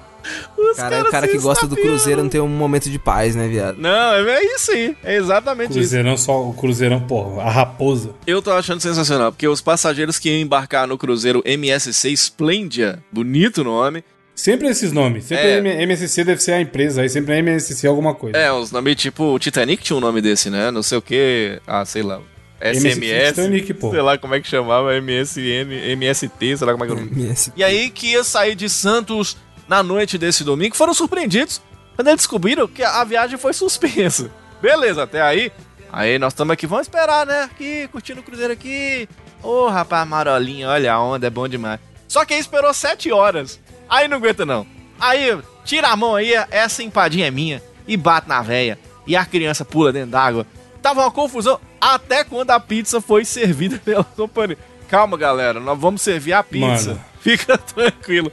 [0.56, 1.76] Os Cara, caras o cara que gosta do.
[1.76, 3.78] Cruzeiro não tem um momento de paz, né, viado?
[3.78, 4.96] Não, é isso aí.
[5.02, 5.78] É exatamente isso.
[5.78, 8.10] Cruzeirão só, o Cruzeirão, porra, a raposa.
[8.26, 13.62] Eu tô achando sensacional, porque os passageiros que iam embarcar no cruzeiro MSC Splendia, bonito
[13.64, 14.04] nome,
[14.34, 15.24] Sempre esses nomes.
[15.26, 15.82] Sempre É.
[15.82, 18.36] MSC deve ser a empresa, aí sempre é MSC alguma coisa.
[18.36, 20.70] é, os nomes tipo, o Titanic tinha um nome desse, né?
[20.70, 22.18] Não sei o que, ah, sei lá.
[22.64, 23.90] SMS, Titanic, pô.
[23.90, 27.00] sei lá como é que chamava, MSN, MST, sei lá como é que é o
[27.00, 27.10] nome.
[27.12, 27.52] MS.
[27.56, 29.36] E aí que ia sair de Santos
[29.68, 31.60] na noite desse domingo, foram surpreendidos
[31.94, 34.30] quando eles descobriram que a viagem foi suspensa.
[34.60, 35.52] Beleza, até aí.
[35.92, 37.42] Aí nós estamos aqui, vamos esperar, né?
[37.42, 39.08] Aqui, curtindo o cruzeiro aqui.
[39.42, 41.80] Ô, rapaz, marolinha, olha a onda, é bom demais.
[42.08, 43.60] Só que aí esperou sete horas.
[43.88, 44.66] Aí não aguenta não.
[44.98, 47.62] Aí, tira a mão aí, essa empadinha é minha.
[47.86, 48.78] E bate na veia.
[49.06, 50.46] E a criança pula dentro d'água.
[50.80, 54.58] Tava uma confusão até quando a pizza foi servida pela companhia.
[54.88, 56.90] Calma, galera, nós vamos servir a pizza.
[56.90, 57.04] Mano.
[57.20, 58.30] Fica tranquilo.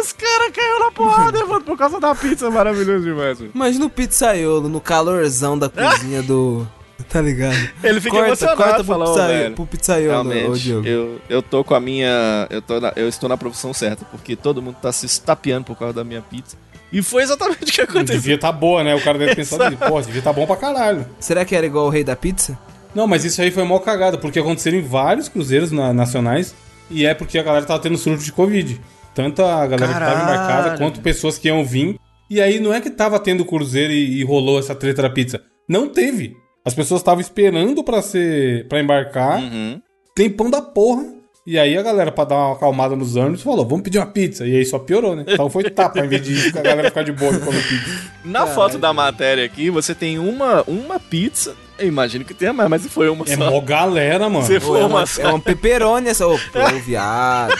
[0.00, 2.50] Os caras caíram na porrada, mano, por causa da pizza.
[2.50, 3.52] Maravilhoso demais, mano.
[3.54, 6.66] Imagina o pizzaiolo no calorzão da cozinha do.
[7.08, 7.56] Tá ligado?
[7.82, 9.54] Ele fica corta, emocionado, corta pro, falou, pizza- velho.
[9.54, 12.46] pro pizzaiolo, ô eu, eu tô com a minha.
[12.48, 15.76] Eu, tô na- eu estou na profissão certa, porque todo mundo tá se estapeando por
[15.76, 16.56] causa da minha pizza.
[16.92, 18.14] E foi exatamente o que aconteceu.
[18.20, 18.94] Devia tá boa, né?
[18.94, 21.04] O cara deve pensar, dele, pô, devia tá bom pra caralho.
[21.18, 22.56] Será que era igual o rei da pizza?
[22.94, 26.54] Não, mas isso aí foi mó cagada, porque aconteceram em vários cruzeiros na- nacionais
[26.88, 28.80] e é porque a galera tava tendo surto de Covid.
[29.14, 30.22] Tanto a galera que tava Caralho.
[30.22, 31.96] embarcada quanto pessoas que iam vir.
[32.30, 35.40] E aí não é que tava tendo cruzeiro e, e rolou essa treta da pizza.
[35.68, 36.34] Não teve.
[36.64, 39.80] As pessoas estavam esperando pra ser para embarcar, Uhum.
[40.14, 41.04] tempão da porra.
[41.46, 44.46] E aí a galera, pra dar uma acalmada nos ânimos, falou: vamos pedir uma pizza.
[44.46, 45.26] E aí só piorou, né?
[45.28, 48.10] Então foi tapa, em vez de a galera ficar de boa e comer pizza.
[48.24, 51.54] Na foto da matéria aqui, você tem uma, uma pizza.
[51.78, 53.50] Eu imagino que tenha mais, mas se foi uma É só.
[53.50, 54.46] mó galera, mano.
[54.46, 56.26] Ô, for é, uma uma, só, é um pepperoni essa.
[56.26, 57.54] Ô, pô, viado.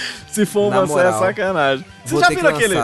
[0.30, 1.20] se for Na uma só é moral.
[1.20, 1.84] sacanagem.
[2.04, 2.80] Você já viram que aquele.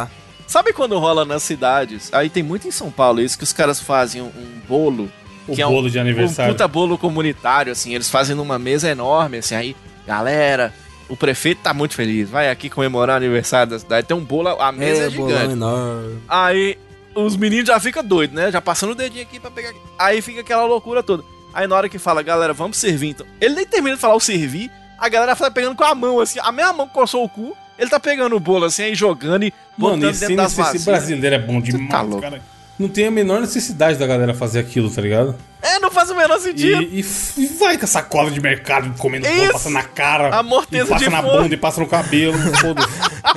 [0.46, 2.08] Sabe quando rola nas cidades?
[2.12, 5.10] Aí tem muito em São Paulo isso, que os caras fazem um, um bolo.
[5.48, 6.50] O que é bolo um, de aniversário.
[6.52, 7.94] Um puta bolo comunitário, assim.
[7.94, 9.54] Eles fazem numa mesa enorme, assim.
[9.56, 9.76] Aí,
[10.06, 10.72] galera,
[11.08, 12.30] o prefeito tá muito feliz.
[12.30, 14.06] Vai aqui comemorar o aniversário da cidade.
[14.06, 15.52] Tem um bolo, a mesa é, É, gigante.
[15.52, 16.18] enorme.
[16.28, 16.78] Aí
[17.14, 18.50] os meninos já ficam doidos, né?
[18.52, 19.72] Já passando o dedinho aqui pra pegar.
[19.98, 21.24] Aí fica aquela loucura toda.
[21.52, 23.26] Aí na hora que fala, galera, vamos servir então.
[23.40, 26.38] Ele nem termina de falar o servir, a galera tá pegando com a mão, assim,
[26.42, 27.56] a mesma mão que coçou o cu.
[27.78, 30.60] Ele tá pegando o bolo assim, aí jogando e botando Mano, esse, dentro das esse
[30.62, 30.84] vasilhas.
[30.86, 32.22] brasileiro é bom demais, tá louco.
[32.22, 32.40] cara.
[32.78, 35.34] Não tem a menor necessidade da galera fazer aquilo, tá ligado?
[35.62, 36.82] É, não faz o menor E, sentido.
[36.82, 39.36] e f- e vai com a sacola de mercado comendo Isso.
[39.36, 40.34] bolo, passa na cara.
[40.36, 41.38] Amorteza e passa de na fome.
[41.42, 42.32] bunda e passa no cabelo.
[42.60, 42.88] Foda-se.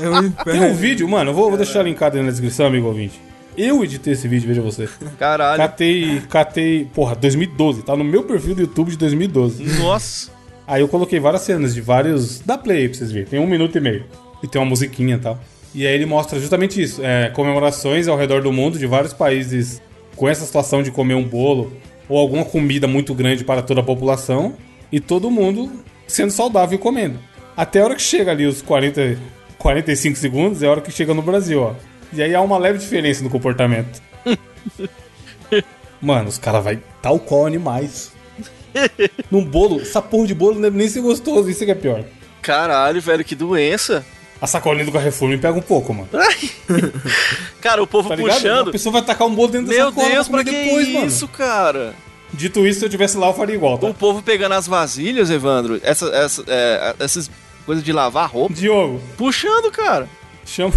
[0.02, 2.88] É um Tem um vídeo, mano, eu vou, vou deixar linkado aí na descrição, amigo
[2.88, 3.22] ouvinte.
[3.58, 4.88] Eu editei esse vídeo, veja você.
[5.18, 5.58] Caralho.
[5.58, 7.82] Catei, catei, porra, 2012.
[7.84, 9.64] Tá no meu perfil do YouTube de 2012.
[9.80, 10.32] Nossa.
[10.70, 12.42] Aí eu coloquei várias cenas de vários.
[12.42, 13.28] Dá play pra vocês verem.
[13.28, 14.06] Tem um minuto e meio.
[14.44, 15.40] E tem uma musiquinha e tal.
[15.74, 19.82] E aí ele mostra justamente isso: é, comemorações ao redor do mundo de vários países
[20.16, 21.74] com essa situação de comer um bolo
[22.08, 24.54] ou alguma comida muito grande para toda a população.
[24.92, 25.72] E todo mundo
[26.08, 27.18] sendo saudável e comendo.
[27.58, 29.18] Até a hora que chega ali os 40,
[29.58, 31.74] 45 segundos, é a hora que chega no Brasil, ó.
[32.14, 34.02] E aí há uma leve diferença no comportamento.
[36.00, 38.12] Mano, os caras vai tal qual animais.
[39.32, 41.76] Num bolo, essa porra de bolo não deve nem ser gostoso, isso é que é
[41.76, 42.04] pior.
[42.42, 44.06] Caralho, velho, que doença.
[44.42, 46.08] A sacolinha do Carrefour me pega um pouco, mano.
[47.60, 48.70] Cara, o povo Tá puxando.
[48.70, 51.06] A pessoa vai tacar um bolo dentro da Meu sacola Deus, pra que depois, mano.
[51.08, 51.94] isso, cara?
[52.34, 53.94] Dito isso, se eu tivesse lá, eu faria igual, O tá?
[53.94, 57.30] povo pegando as vasilhas, Evandro, essa, essa, é, essas
[57.66, 60.08] coisas de lavar roupa, Diogo, puxando, cara.
[60.46, 60.74] chama,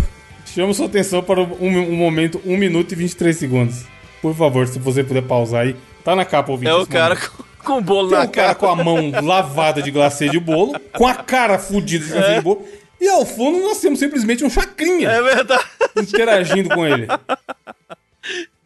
[0.47, 3.85] chama sua atenção para um, um momento 1 minuto e 23 segundos.
[4.23, 5.77] Por favor, se você puder pausar aí.
[6.03, 6.71] Tá na capa, ouvinte.
[6.71, 7.45] É o cara momento.
[7.63, 8.55] Com, o bolo Tem na o cara cara.
[8.55, 12.41] com a mão lavada de glacê de bolo, com a cara fudida de glacê de
[12.41, 12.67] bolo.
[13.01, 15.65] E ao fundo nós temos simplesmente um chacrinha É verdade.
[15.97, 17.07] interagindo com ele.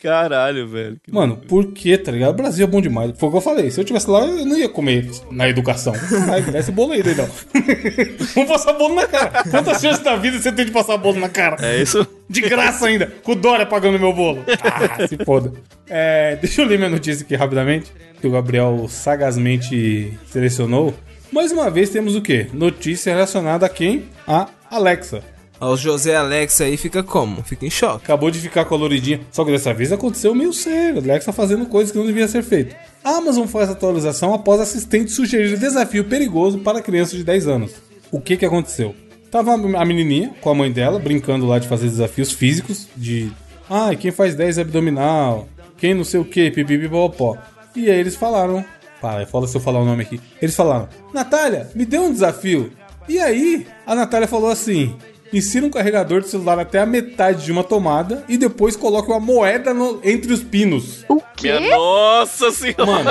[0.06, 0.96] Caralho, velho.
[1.10, 2.30] Mano, por que, tá ligado?
[2.30, 3.10] O Brasil é bom demais.
[3.18, 3.72] Foi o que eu falei.
[3.72, 5.92] Se eu tivesse lá, eu não ia comer na educação.
[6.28, 7.28] Vai, dá esse bolo aí, doidão.
[8.36, 9.42] Vamos passar bolo na cara.
[9.50, 11.56] Quantas chances da vida você tem de passar bolo na cara?
[11.60, 12.06] É isso.
[12.30, 14.44] De graça ainda, com o Dória pagando meu bolo.
[14.62, 15.52] Ah, se foda.
[15.88, 20.94] É, deixa eu ler minha notícia aqui rapidamente, que o Gabriel sagazmente selecionou.
[21.32, 22.46] Mais uma vez temos o quê?
[22.52, 24.04] Notícia relacionada a quem?
[24.24, 25.35] A Alexa.
[25.60, 27.42] O José Alex aí fica como?
[27.42, 28.04] Fica em choque.
[28.04, 29.20] Acabou de ficar coloridinha.
[29.30, 31.00] Só que dessa vez aconteceu meio sério.
[31.00, 32.76] A Alexa fazendo coisas que não devia ser feito.
[33.02, 37.74] A Amazon faz atualização após assistente sugerir desafio perigoso para crianças de 10 anos.
[38.12, 38.94] O que que aconteceu?
[39.30, 43.32] Tava a menininha com a mãe dela brincando lá de fazer desafios físicos de
[43.68, 47.36] ai, quem faz 10 abdominal, quem não sei o que, pipipipopó.
[47.74, 48.64] E aí eles falaram,
[49.00, 50.20] para, fala se eu falar o nome aqui.
[50.40, 52.72] Eles falaram: "Natália, me dê um desafio".
[53.08, 54.96] E aí, a Natália falou assim:
[55.32, 59.20] Insira um carregador de celular até a metade de uma tomada e depois coloque uma
[59.20, 61.04] moeda no- entre os pinos.
[61.08, 61.52] O quê?
[61.58, 62.86] Minha nossa senhora.
[62.86, 63.10] Mano,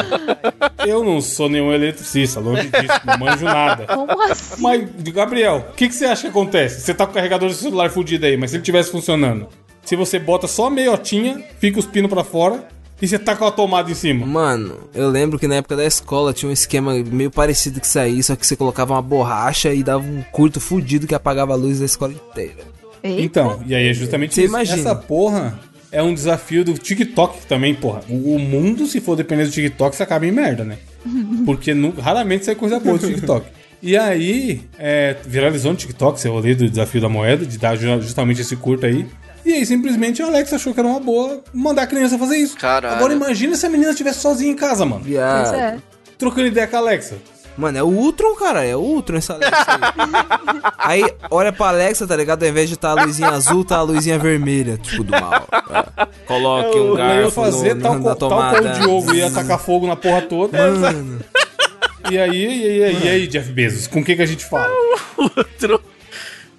[0.86, 3.86] eu não sou nenhum eletricista, longe disso, não manjo nada.
[3.86, 4.62] Como assim?
[4.62, 6.82] Mas, Gabriel, o que, que você acha que acontece?
[6.82, 9.48] Você tá com o carregador de celular fudido aí, mas se ele tivesse funcionando,
[9.84, 12.68] se você bota só a meiotinha, fica os pinos pra fora
[13.06, 14.26] e você tá com a tomada em cima.
[14.26, 18.00] Mano, eu lembro que na época da escola tinha um esquema meio parecido que isso
[18.00, 21.56] aí, só que você colocava uma borracha e dava um curto fudido que apagava a
[21.56, 22.64] luz da escola inteira.
[23.04, 23.22] Eita.
[23.22, 24.50] Então, e aí é justamente Você isso.
[24.50, 24.78] imagina.
[24.80, 25.60] Essa porra
[25.92, 28.02] é um desafio do TikTok também, porra.
[28.10, 30.78] O, mundo, se for depender do TikTok, você acaba em merda, né?
[31.46, 33.46] Porque raramente sai coisa boa do TikTok.
[33.84, 38.02] E aí, é, viralizou no TikTok esse rolê do desafio da moeda, de dar ju-
[38.02, 39.06] justamente esse curto aí.
[39.46, 42.58] E aí, simplesmente, a Alex achou que era uma boa mandar a criança fazer isso.
[42.58, 42.96] Caralho.
[42.96, 45.02] Agora, imagina se a menina estivesse sozinha em casa, mano.
[45.02, 45.54] Pois Viado.
[45.56, 45.78] é.
[46.18, 47.16] Trocando ideia com a Alexa.
[47.58, 48.66] Mano, é o Ultron, cara.
[48.66, 49.66] É o Ultron essa Alexa
[50.78, 51.02] aí.
[51.04, 52.44] aí, olha pra Alexa, tá ligado?
[52.44, 54.78] Ao invés de estar a luzinha azul, tá a luzinha vermelha.
[54.78, 55.48] Tipo, do mal.
[55.52, 56.06] É.
[56.26, 58.62] Coloque um Ela ia garfo fazer no, tal, na qual- tal tomada.
[58.62, 60.58] qual o Diogo ia tacar fogo na porra toda.
[60.58, 61.20] Mano,
[62.12, 64.26] E aí, e aí, e aí, e aí, Jeff Bezos, com o que, que a
[64.26, 64.70] gente fala?
[65.18, 65.82] Outro.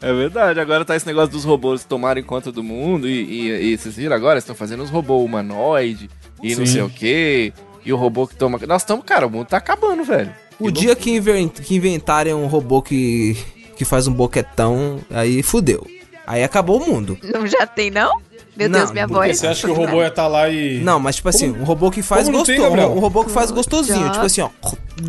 [0.01, 3.79] É verdade, agora tá esse negócio dos robôs tomarem conta do mundo e, e, e
[3.79, 4.39] vocês viram agora?
[4.39, 6.11] Estão fazendo os robôs humanoide
[6.43, 6.73] e não Sim.
[6.73, 7.53] sei o que.
[7.85, 8.59] E o robô que toma.
[8.67, 10.33] Nós estamos, cara, o mundo tá acabando, velho.
[10.59, 13.37] o dia que, inven- que inventarem um robô que,
[13.77, 15.87] que faz um boquetão, aí fudeu.
[16.27, 17.17] Aí acabou o mundo.
[17.23, 18.21] Não já tem, não?
[18.57, 19.39] Meu Não, Deus, minha porque voz.
[19.39, 20.79] Você acha que o robô ia estar lá e.
[20.81, 22.77] Não, mas tipo assim, um robô que faz como não tem, gostoso.
[22.77, 22.97] Gabriel?
[22.97, 24.11] Um robô que faz gostosinho, Já.
[24.11, 24.49] tipo assim, ó.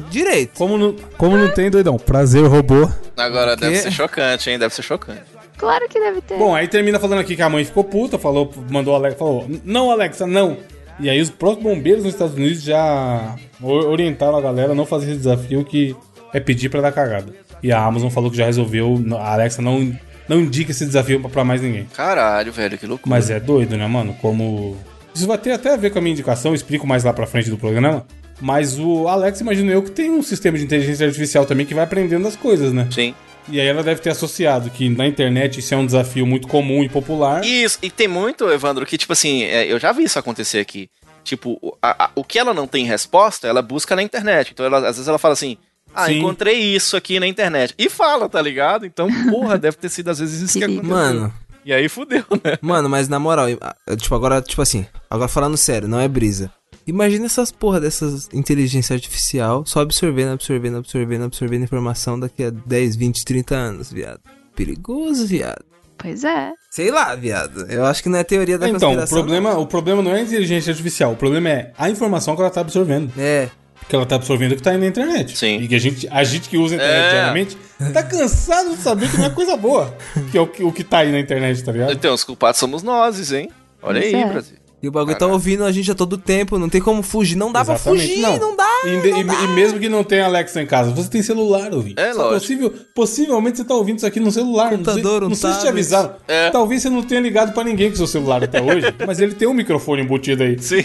[0.09, 0.57] Direito.
[0.57, 1.97] Como não, como não tem, doidão?
[1.97, 2.89] Prazer, robô.
[3.15, 3.81] Agora deve quê?
[3.83, 4.59] ser chocante, hein?
[4.59, 5.21] Deve ser chocante.
[5.57, 6.37] Claro que deve ter.
[6.37, 9.47] Bom, aí termina falando aqui que a mãe ficou puta, falou, mandou a Alexa, falou,
[9.63, 10.57] não, Alexa, não.
[10.99, 14.85] E aí os próprios bombeiros nos Estados Unidos já o- orientaram a galera a não
[14.85, 15.95] fazer esse desafio que
[16.33, 17.33] é pedir pra dar cagada.
[17.63, 19.91] E a Amazon falou que já resolveu, a Alexa não,
[20.27, 21.85] não indica esse desafio pra, mais ninguém.
[21.93, 23.09] Caralho, velho, que loucura.
[23.09, 24.15] Mas é doido, né, mano?
[24.21, 24.77] Como.
[25.13, 27.49] Isso vai ter até a ver com a minha indicação, explico mais lá pra frente
[27.49, 28.05] do programa.
[28.39, 31.83] Mas o Alex, imagino eu, que tem um sistema de inteligência artificial também que vai
[31.83, 32.87] aprendendo as coisas, né?
[32.91, 33.15] Sim.
[33.49, 36.83] E aí ela deve ter associado que na internet isso é um desafio muito comum
[36.83, 37.43] e popular.
[37.45, 40.89] Isso, e tem muito, Evandro, que tipo assim, é, eu já vi isso acontecer aqui.
[41.23, 44.51] Tipo, o- a- a- o que ela não tem resposta, ela busca na internet.
[44.53, 45.57] Então, ela- às vezes ela fala assim.
[45.97, 46.19] Ah, Sim.
[46.19, 47.73] encontrei isso aqui na internet.
[47.77, 48.85] E fala, tá ligado?
[48.85, 50.89] Então, porra, deve ter sido às vezes isso que aconteceu.
[50.89, 51.33] Mano,
[51.65, 52.57] E aí fudeu, né?
[52.61, 56.51] mano, mas na moral, eu, tipo, agora, tipo assim, agora falando sério, não é brisa.
[56.85, 62.95] Imagina essas porra dessas inteligência artificial só absorvendo, absorvendo, absorvendo, absorvendo informação daqui a 10,
[62.95, 64.21] 20, 30 anos, viado.
[64.55, 65.65] Perigoso, viado.
[65.97, 66.51] Pois é.
[66.69, 67.65] Sei lá, viado.
[67.69, 69.17] Eu acho que não é teoria da Então, o conspiração.
[69.17, 72.51] problema, o problema não é a inteligência artificial, o problema é a informação que ela
[72.51, 73.11] tá absorvendo.
[73.17, 73.49] É.
[73.89, 75.37] Que ela tá absorvendo o que tá aí na internet.
[75.37, 75.59] Sim.
[75.61, 77.09] E que a gente, a gente que usa a internet É.
[77.11, 77.57] diariamente
[77.93, 79.95] tá cansado de saber que não é coisa boa.
[80.31, 81.93] Que é o que, o que tá aí na internet, tá ligado?
[81.93, 83.49] Então, os culpados somos nós, hein?
[83.81, 84.25] Olha Pois aí, é.
[84.27, 84.57] Brasil.
[84.83, 87.51] E o bagulho tá ouvindo a gente a todo tempo, não tem como fugir, não
[87.51, 88.37] dá pra Exatamente, fugir, não.
[88.37, 88.67] não, dá.
[88.85, 91.99] E, e- e mesmo que não tenha Alexa em casa, você tem celular, ouvinte.
[91.99, 92.29] É, lógico.
[92.39, 94.69] Possível, possivelmente você tá ouvindo isso aqui no celular.
[94.69, 96.13] Computador, não um sei, não sei se te avisaram.
[96.27, 96.51] É.
[96.51, 99.47] Talvez você não tenha ligado pra ninguém com seu celular até hoje, mas ele tem
[99.47, 100.59] um microfone embutido aí.
[100.61, 100.83] Sim.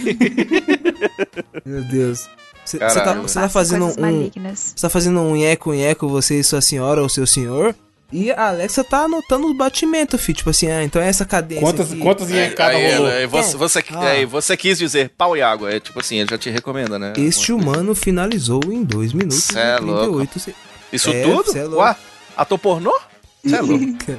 [1.66, 2.26] Meu Deus.
[2.64, 2.90] Você tá,
[3.26, 4.04] cê tá fazendo Coisas
[4.36, 4.54] um.
[4.54, 7.74] Você tá fazendo um nheco, nheco, você e sua senhora ou seu senhor.
[8.12, 10.34] E a Alexa tá anotando os batimentos, fi.
[10.34, 11.64] Tipo assim, ah, então é essa cadência.
[11.64, 12.00] Quantas, aqui.
[12.00, 13.10] quantas encadas Aí, rolou?
[13.10, 14.00] aí você, você, Ah.
[14.08, 15.72] aí você quis dizer pau e água.
[15.72, 17.14] É tipo assim, ele já te recomenda, né?
[17.16, 20.54] Este humano finalizou em 2 minutos Cê é e 38 se...
[20.92, 21.50] Isso É, tudo?
[21.52, 21.80] cê é louco.
[21.82, 21.96] Ué,
[22.36, 22.94] ator pornô?
[23.42, 23.86] Você é louco.
[24.10, 24.16] É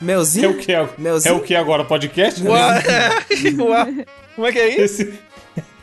[0.00, 0.50] Melzinho?
[0.50, 1.32] o que é, Melzinho?
[1.34, 1.84] é o que agora?
[1.84, 2.42] Podcast?
[2.42, 2.60] Ué,
[3.62, 5.02] ué, como é que é isso?
[5.02, 5.18] Esse...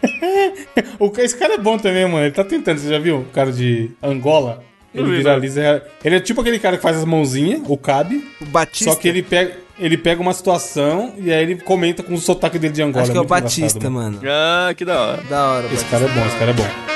[0.99, 2.25] o, esse cara é bom também, mano.
[2.25, 3.19] Ele tá tentando, você já viu?
[3.19, 4.63] O cara de Angola.
[4.93, 5.83] Ele vi, viraliza.
[6.03, 8.25] Ele é tipo aquele cara que faz as mãozinhas, o cabe.
[8.41, 8.91] O Batista?
[8.91, 12.57] Só que ele pega, ele pega uma situação e aí ele comenta com o sotaque
[12.57, 13.03] dele de Angola.
[13.03, 14.21] Acho que é o muito engraçado, Batista, mano.
[14.25, 15.23] Ah, que da hora.
[15.29, 15.89] Da hora, Esse Batista.
[15.91, 16.94] cara é bom, esse cara é bom.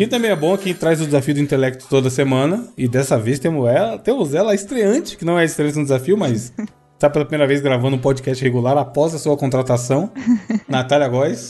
[0.00, 2.66] Quem também é bom é quem traz o desafio do intelecto toda semana.
[2.74, 6.54] E dessa vez temos ela, temos ela estreante, que não é estreante no desafio, mas
[6.94, 10.10] está pela primeira vez gravando um podcast regular após a sua contratação.
[10.66, 11.48] Natália Góes.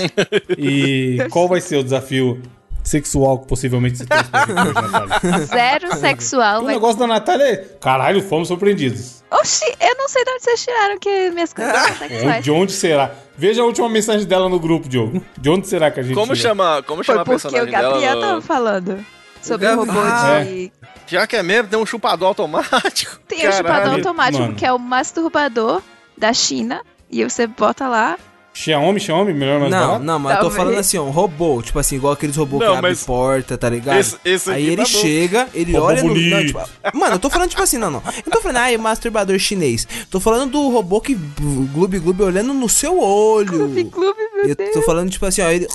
[0.59, 2.43] E qual vai ser o desafio
[2.91, 5.47] sexual que possivelmente você trouxe pra gente hoje, Natália?
[5.47, 6.61] Zero sexual.
[6.61, 6.75] O Vai...
[6.75, 7.57] negócio da Natália é.
[7.81, 9.23] Caralho, fomos surpreendidos.
[9.31, 12.45] Oxi, eu não sei de onde vocês tiraram que minhas coisas são sexuais.
[12.45, 13.13] De onde será?
[13.37, 15.25] Veja a última mensagem dela no grupo, Diogo.
[15.39, 16.15] De onde será que a gente.
[16.15, 16.51] Como tirou?
[16.51, 18.27] chama, como Foi chama a porque o Gabriel dela?
[18.27, 19.05] tava falando
[19.41, 20.73] sobre o robô Ah, de...
[21.07, 23.19] Já que é mesmo, tem um chupador automático.
[23.27, 23.93] Tem o chupador Caralho.
[23.97, 24.55] automático, mano.
[24.57, 25.81] que é o masturbador
[26.19, 26.83] da China.
[27.11, 28.19] E você bota lá.
[28.53, 30.05] Xiaomi, Xiaomi, melhor mais Não, barato?
[30.05, 30.63] não, mas eu tô Talvez.
[30.63, 33.71] falando assim, ó, um robô, tipo assim, igual aqueles robôs Não, que abrem porta, tá
[33.71, 33.99] ligado?
[34.01, 36.09] esse- esse Aí ele tá chega, ele Robô olha no.
[36.09, 36.31] bonito.
[36.35, 38.01] não, tipo, mano, eu tô falando tipo assim, não, não.
[38.07, 39.87] Eu não tô falando, ai, masturbador chinês.
[40.11, 43.49] Tô falando do robô que gloob gloob olhando no seu olho.
[43.51, 44.73] Clube, clube, meu Eu Deus.
[44.73, 45.67] tô falando, tipo assim, ó, ele.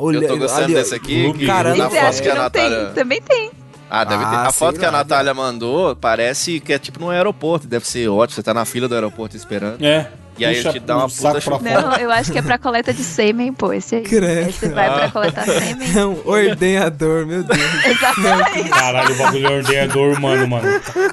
[0.00, 1.46] Olha, Eu tô gostando ali, ó, desse aqui.
[1.46, 2.92] Caramba, na você foto acha que a não tem?
[2.94, 3.50] Também tem.
[3.90, 4.30] Ah, deve ter.
[4.34, 7.66] Ah, A foto sei que a Natália mandou parece que é tipo no aeroporto.
[7.66, 8.34] Deve ser ótimo.
[8.36, 9.82] Você tá na fila do aeroporto esperando.
[9.84, 10.10] É.
[10.38, 11.62] E aí Puxa ele te dá uma puta pra fora.
[11.62, 14.02] Não, eu acho que é pra coleta de sêmen, pô, esse aí.
[14.02, 14.26] Credo.
[14.46, 15.88] Aí você vai pra coletar sêmen.
[15.98, 17.84] É um ordenhador, meu Deus.
[17.84, 18.68] Exatamente.
[18.70, 20.68] Caralho, o bagulho é ordenador humano, mano.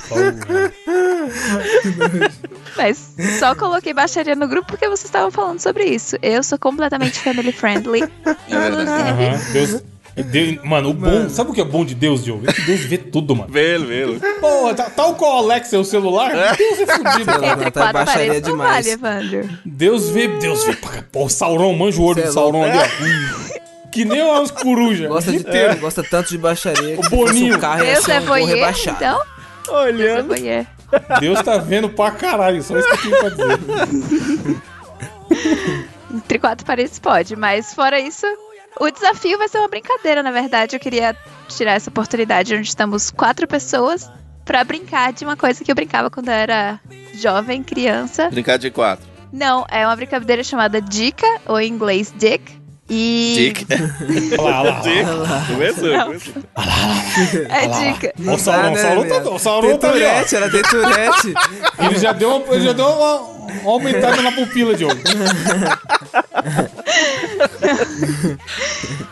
[0.07, 0.35] Só o-
[2.77, 6.15] Mas só coloquei baixaria no grupo porque vocês estavam falando sobre isso.
[6.21, 8.01] Eu sou completamente family friendly.
[8.47, 9.83] Inclusive, Aham, Deus.
[10.23, 11.30] Deus- Mano, o bom.
[11.30, 12.49] Sabe o que é bom de Deus, Diogo?
[12.49, 13.51] É que Deus vê tudo, mano.
[13.51, 14.19] Vê-lo, vê-lo.
[14.39, 18.25] Pô, tá- tal qual o Alexa e o celular, Deus é fudido, entre tá quatro
[18.25, 18.73] não demais.
[18.86, 19.49] vale, Evandro.
[19.65, 20.75] Deus vê, Deus vê.
[21.12, 23.89] Pô, o Sauron, manja o olho Cê é do Sauron ali, ó.
[23.91, 25.08] Que nem umas corujas.
[25.08, 25.80] Gosta o de dia inteiro.
[25.80, 26.99] gosta tanto de baixaria.
[26.99, 27.56] O Boninho.
[27.56, 28.97] um carro ia Deus é um voyeur, rebaixado.
[28.97, 29.19] então?
[29.65, 30.36] Deus é Olhando.
[31.19, 33.60] Deus tá vendo pra caralho, só isso que eu tenho pra dizer.
[36.13, 38.25] Entre quatro paredes pode, mas fora isso,
[38.79, 40.75] o desafio vai ser uma brincadeira, na verdade.
[40.75, 41.15] Eu queria
[41.47, 44.09] tirar essa oportunidade onde estamos quatro pessoas
[44.43, 46.79] pra brincar de uma coisa que eu brincava quando eu era
[47.13, 48.29] jovem, criança.
[48.29, 49.05] Brincar de quatro.
[49.31, 52.64] Não, é uma brincadeira chamada Dica, ou em inglês Dick.
[52.87, 53.33] E.
[53.35, 53.65] Dick.
[54.37, 55.39] Olha lá, olha lá.
[55.39, 55.53] Dick.
[55.53, 56.05] Começou, Não.
[56.05, 56.33] começou.
[57.49, 58.13] É dica.
[58.19, 60.23] O Sauron, o Sauron tá, o Sauron Tem tá ali, ó.
[60.23, 61.33] Tem Tourette.
[61.79, 65.01] Ele já deu uma, ele já deu uma, uma aumentada na pupila, Diogo.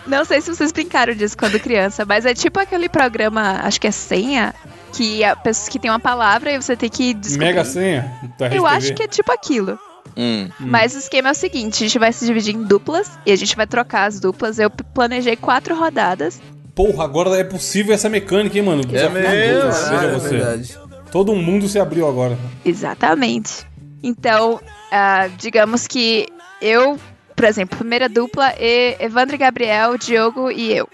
[0.05, 3.87] Não sei se vocês brincaram disso quando criança, mas é tipo aquele programa, acho que
[3.87, 4.53] é senha,
[4.91, 7.47] que a que tem uma palavra e você tem que descobrir.
[7.47, 8.11] Mega senha
[8.51, 9.79] Eu acho que é tipo aquilo.
[10.15, 10.49] Hum.
[10.59, 13.35] Mas o esquema é o seguinte: a gente vai se dividir em duplas e a
[13.35, 14.59] gente vai trocar as duplas.
[14.59, 16.41] Eu planejei quatro rodadas.
[16.75, 18.83] Porra, agora é possível essa mecânica, hein, mano?
[18.83, 19.71] Desafio mesmo?
[19.71, 20.29] Caralho, é você.
[20.29, 20.79] verdade.
[21.11, 22.37] Todo mundo se abriu agora.
[22.65, 23.65] Exatamente.
[24.01, 24.59] Então,
[24.91, 26.27] ah, digamos que
[26.61, 26.97] eu
[27.35, 30.87] por exemplo, primeira dupla, e- Evandro e Gabriel, Diogo e eu.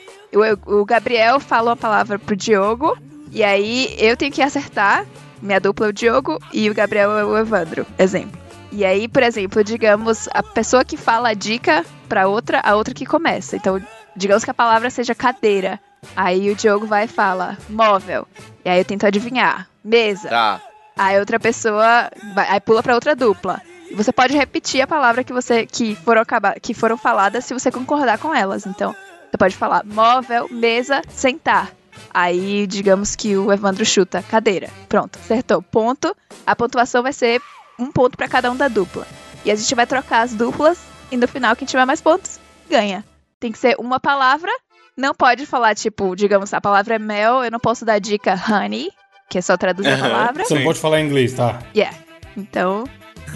[0.66, 2.98] O, o Gabriel fala uma palavra pro Diogo,
[3.32, 5.06] e aí eu tenho que acertar.
[5.42, 8.40] Minha dupla é o Diogo e o Gabriel é o Evandro, exemplo.
[8.72, 12.94] E aí, por exemplo, digamos, a pessoa que fala a dica pra outra, a outra
[12.94, 13.56] que começa.
[13.56, 13.82] Então,
[14.16, 15.80] digamos que a palavra seja cadeira.
[16.16, 18.28] Aí o Diogo vai e fala móvel.
[18.64, 19.68] E aí eu tento adivinhar.
[19.84, 20.30] Mesa.
[20.30, 20.62] Tá.
[20.98, 23.62] Aí outra pessoa vai, aí pula pra outra dupla.
[23.90, 27.54] E você pode repetir a palavra que você que foram acabar, que foram faladas se
[27.54, 28.68] você concordar com elas.
[28.68, 28.96] Então,
[29.30, 31.72] você pode falar móvel, mesa, sentar.
[32.14, 34.70] Aí, digamos que o Evandro chuta cadeira.
[34.88, 35.62] Pronto, acertou.
[35.62, 36.16] Ponto.
[36.46, 37.42] A pontuação vai ser
[37.80, 39.08] um ponto pra cada um da dupla.
[39.46, 40.80] E a gente vai trocar as duplas
[41.12, 42.40] e no final quem tiver mais pontos
[42.70, 43.04] ganha.
[43.40, 44.52] Tem que ser uma palavra.
[44.98, 48.90] Não pode falar tipo, digamos, a palavra é mel, eu não posso dar dica honey,
[49.30, 50.44] que é só traduzir a palavra.
[50.44, 51.60] Você não pode falar inglês, tá?
[51.74, 51.98] Yeah.
[52.36, 52.84] Então,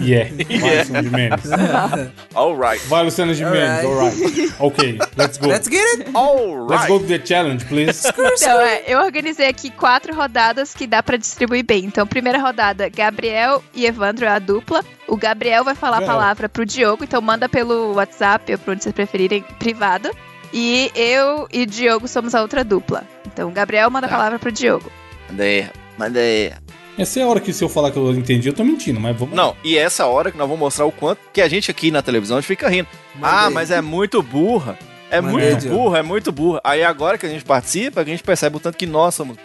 [0.00, 0.30] Yeah.
[0.60, 1.40] Vai, Luciano Gimenez.
[2.34, 2.86] Alright.
[2.86, 3.84] Vai, Luciano Gimenez.
[3.84, 4.54] Alright.
[4.58, 5.48] Ok, let's go.
[5.48, 5.98] Let's get it!
[6.06, 6.88] Let's Alright.
[6.88, 8.06] go to the challenge, please.
[8.08, 11.84] Então, é, eu organizei aqui quatro rodadas que dá pra distribuir bem.
[11.84, 14.84] Então, primeira rodada, Gabriel e Evandro é a dupla.
[15.06, 18.82] O Gabriel vai falar a palavra pro Diogo, então manda pelo WhatsApp ou por onde
[18.82, 20.10] vocês preferirem, privado.
[20.52, 23.04] E eu e Diogo somos a outra dupla.
[23.26, 24.16] Então, o Gabriel manda a Tá.
[24.16, 24.90] palavra pro Diogo.
[25.28, 25.66] Manda aí.
[25.98, 26.52] Manda aí.
[26.98, 29.16] Essa é a hora que se eu falar que eu entendi, eu tô mentindo, mas
[29.16, 31.90] vamos Não, e essa hora que nós vamos mostrar o quanto que a gente aqui
[31.90, 32.88] na televisão a gente fica rindo.
[33.16, 34.78] Manda ah, mas é muito burra.
[35.10, 35.76] É Manda muito Diogo.
[35.76, 36.60] burra, é muito burra.
[36.64, 39.36] Aí agora que a gente participa, a gente percebe o tanto que nós somos.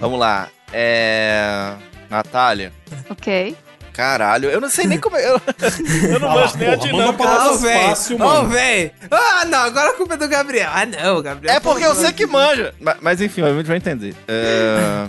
[0.00, 0.48] Vamos lá.
[0.72, 1.72] É.
[2.10, 2.72] Natália.
[3.10, 3.54] Ok?
[3.92, 5.28] Caralho, eu não sei nem como é.
[5.28, 5.40] Eu,
[6.12, 7.24] eu não Ah, gosto nem a dinâmica.
[7.24, 8.48] fácil, Ô, mano.
[8.48, 8.92] véi!
[9.10, 10.70] Ah, não, agora a culpa é do Gabriel.
[10.72, 11.54] Ah, não, Gabriel.
[11.56, 12.72] É porque eu sei que manja.
[12.80, 14.14] Ma- Mas, enfim, a gente vai entender.
[14.28, 15.06] É...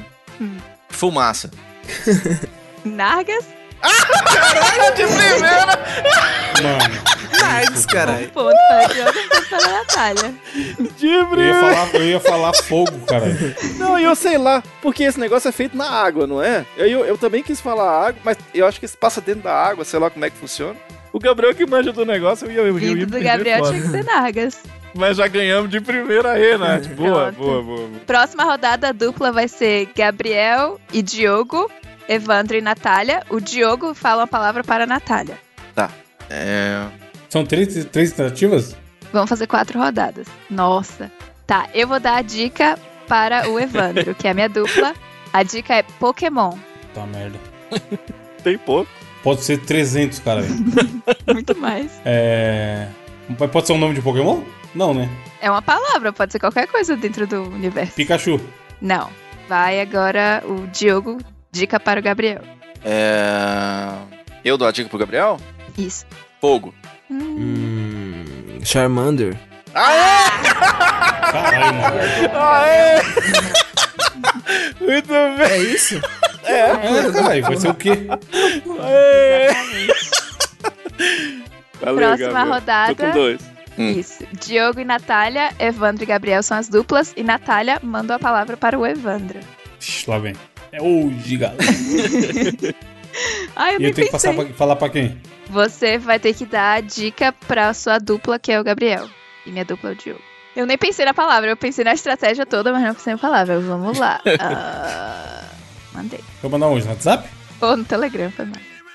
[0.89, 1.51] Fumaça.
[2.85, 3.45] Nargas?
[4.95, 5.79] De primeira!
[6.61, 8.27] Mano, Nargs, caralho.
[8.27, 10.33] Um ponto para o Diogo, um ponto para a Natália.
[10.97, 11.75] De eu ia primeira!
[11.75, 13.25] falar, eu ia falar fogo, cara.
[13.77, 16.65] Não, eu sei lá, porque esse negócio é feito na água, não é?
[16.75, 19.53] Eu, eu, eu também quis falar água, mas eu acho que isso passa dentro da
[19.53, 20.75] água, sei lá como é que funciona.
[21.13, 23.81] O Gabriel que manja do negócio, eu ia, eu ia, eu me do Gabriel tinha
[23.81, 24.59] que ser Nargas.
[24.95, 26.87] Mas já ganhamos de primeira aí, Nath.
[26.95, 27.37] Boa, Pronto.
[27.37, 27.99] boa, boa, boa.
[28.05, 31.69] Próxima rodada a dupla vai ser Gabriel e Diogo,
[32.07, 33.23] Evandro e Natália.
[33.29, 35.37] O Diogo fala uma palavra para a Natália.
[36.29, 36.85] É...
[37.27, 38.75] São três, três tentativas?
[39.11, 40.27] Vamos fazer quatro rodadas.
[40.49, 41.11] Nossa.
[41.47, 44.93] Tá, eu vou dar a dica para o Evandro, que é a minha dupla.
[45.33, 46.55] A dica é Pokémon.
[46.93, 47.39] Tá merda.
[48.43, 48.89] Tem pouco.
[49.23, 50.43] Pode ser 300, cara.
[51.33, 51.91] Muito mais.
[52.05, 52.87] É.
[53.51, 54.41] Pode ser um nome de Pokémon?
[54.75, 55.09] Não, né?
[55.41, 57.93] É uma palavra, pode ser qualquer coisa dentro do universo.
[57.93, 58.39] Pikachu.
[58.81, 59.09] Não.
[59.47, 61.17] Vai agora o Diogo,
[61.51, 62.41] dica para o Gabriel.
[62.85, 63.89] É...
[64.45, 65.39] Eu dou a dica pro Gabriel?
[65.77, 66.05] Isso.
[66.39, 66.73] Fogo.
[67.09, 69.35] Hum, Charmander.
[69.73, 72.39] Caralho, mano.
[72.39, 73.01] Aê!
[74.79, 75.41] Muito bem.
[75.49, 75.99] É isso?
[76.43, 77.91] É, caralho, vai ser o quê?
[78.81, 79.49] Aê!
[81.81, 82.53] Valeu, Próxima Gabriel.
[82.53, 82.95] rodada.
[82.95, 83.41] Tô com dois.
[83.79, 83.91] Hum.
[83.91, 84.25] Isso.
[84.33, 87.13] Diogo e Natália, Evandro e Gabriel são as duplas.
[87.15, 89.39] E Natália manda a palavra para o Evandro.
[89.79, 90.35] Ixi, lá vem.
[90.71, 91.63] É hoje, galera.
[93.55, 94.33] Ai, eu E nem eu tenho que pensei.
[94.33, 95.17] pra, falar pra quem?
[95.49, 99.09] Você vai ter que dar a dica pra sua dupla, que é o Gabriel.
[99.45, 100.21] E minha dupla é o Diogo.
[100.55, 103.59] Eu nem pensei na palavra, eu pensei na estratégia toda, mas não pensei na palavra.
[103.59, 104.19] Vamos lá.
[104.39, 105.45] Ah,
[105.93, 106.19] mandei.
[106.43, 106.83] Eu mandar onde?
[106.85, 107.27] No WhatsApp?
[107.61, 108.45] Ou no Telegram, foi.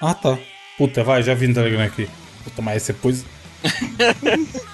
[0.00, 0.38] Ah, tá.
[0.78, 2.08] Puta, vai, já vi no Telegram aqui.
[2.44, 3.24] Puta, mas você pôs.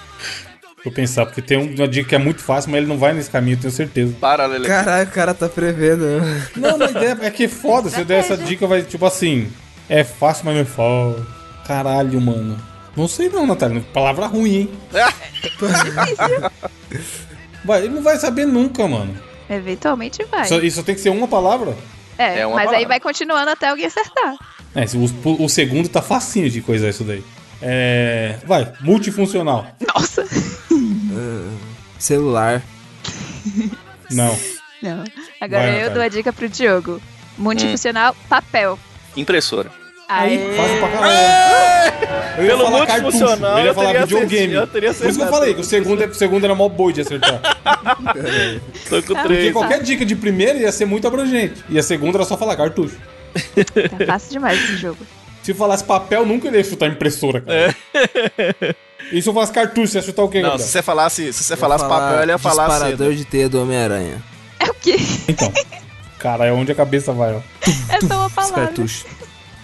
[0.83, 3.13] Vou pensar, porque tem um- uma dica que é muito fácil, mas ele não vai
[3.13, 4.15] nesse caminho, eu tenho certeza.
[4.19, 4.67] Para, Lele.
[4.67, 6.05] Caralho, o cara tá prevendo.
[6.55, 9.51] Não, mas é, é que foda, se eu der essa dica, vai tipo assim.
[9.87, 11.25] É fácil, mas não é foda.
[11.67, 12.57] Caralho, mano.
[12.97, 13.81] Não sei não, Natália.
[13.93, 14.69] Palavra ruim, hein?
[17.63, 19.15] Vai, ele não vai saber nunca, mano.
[19.49, 20.45] Eventualmente vai.
[20.47, 21.75] Só, isso tem que ser uma palavra?
[22.17, 22.87] É, É uma mas aí palavra.
[22.87, 24.35] vai continuando até alguém acertar.
[24.73, 27.23] É, o, o segundo tá facinho de coisar isso daí.
[27.61, 28.35] É.
[28.45, 29.67] Vai, multifuncional.
[29.93, 30.25] Nossa!
[31.99, 32.61] Celular.
[34.09, 34.37] Não.
[34.81, 35.03] Não.
[35.39, 37.01] Agora Vai, eu dou a dica pro Diogo.
[37.37, 38.77] Multifuncional, papel.
[39.15, 39.69] Impressora.
[40.09, 40.55] Aí, Aê!
[40.55, 42.01] fácil pra caralho.
[42.37, 44.37] Eu ia Pelo multifuncional, eu ia falar videogame.
[44.37, 46.55] acertado, eu teria Por isso que eu falei que o segundo, é- o segundo era
[46.55, 47.39] mó boi de acertar.
[48.89, 49.21] Tô com Tá.
[49.21, 49.53] Porque três.
[49.53, 51.63] qualquer dica de primeira ia ser muito abrangente.
[51.69, 52.97] E a segunda era só falar cartucho.
[53.97, 54.97] Tá fácil demais esse jogo.
[55.43, 57.75] Se falasse papel, nunca ia chutar impressora, cara.
[59.11, 60.65] E se eu falasse cartucho, você ia chutar o quê, Não, Gabriel?
[60.65, 62.73] se você falasse, se você falasse falar papel, ele ia falar assim.
[62.75, 64.23] Disparador de teia do Homem-Aranha.
[64.57, 64.95] É o quê?
[65.27, 65.51] Então.
[66.17, 67.41] Cara, é onde a cabeça vai, ó.
[67.89, 68.65] É só uma Os palavra.
[68.67, 69.05] cartuchos.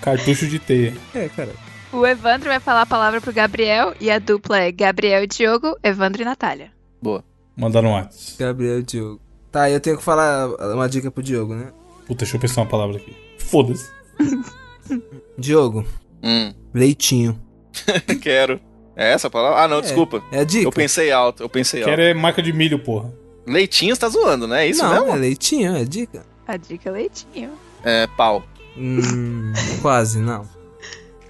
[0.02, 0.94] Cartucho de teia.
[1.16, 1.52] É, cara.
[1.94, 5.78] O Evandro vai falar a palavra pro Gabriel e a dupla é Gabriel e Diogo,
[5.82, 6.72] Evandro e Natália.
[7.02, 7.24] Boa.
[7.56, 8.36] Mandaram um WhatsApp.
[8.40, 9.22] Gabriel e Diogo.
[9.50, 11.68] Tá, eu tenho que falar uma dica pro Diogo, né?
[12.06, 13.16] Puta, deixa eu pensar uma palavra aqui.
[13.38, 13.90] Foda-se.
[15.38, 15.86] Diogo,
[16.24, 17.40] Hum, leitinho.
[18.22, 18.60] quero.
[18.96, 19.62] É essa a palavra?
[19.62, 20.24] Ah, não, desculpa.
[20.32, 20.66] É a dica.
[20.68, 22.10] Eu pensei alto, eu pensei Quero alto.
[22.10, 23.14] é marca de milho, porra.
[23.46, 24.66] Leitinho você tá zoando, né?
[24.66, 25.12] É isso Não, mesmo?
[25.12, 26.26] é leitinho, é dica.
[26.48, 27.52] A dica é leitinho.
[27.84, 28.44] É, pau.
[28.76, 30.48] Hum, quase, não.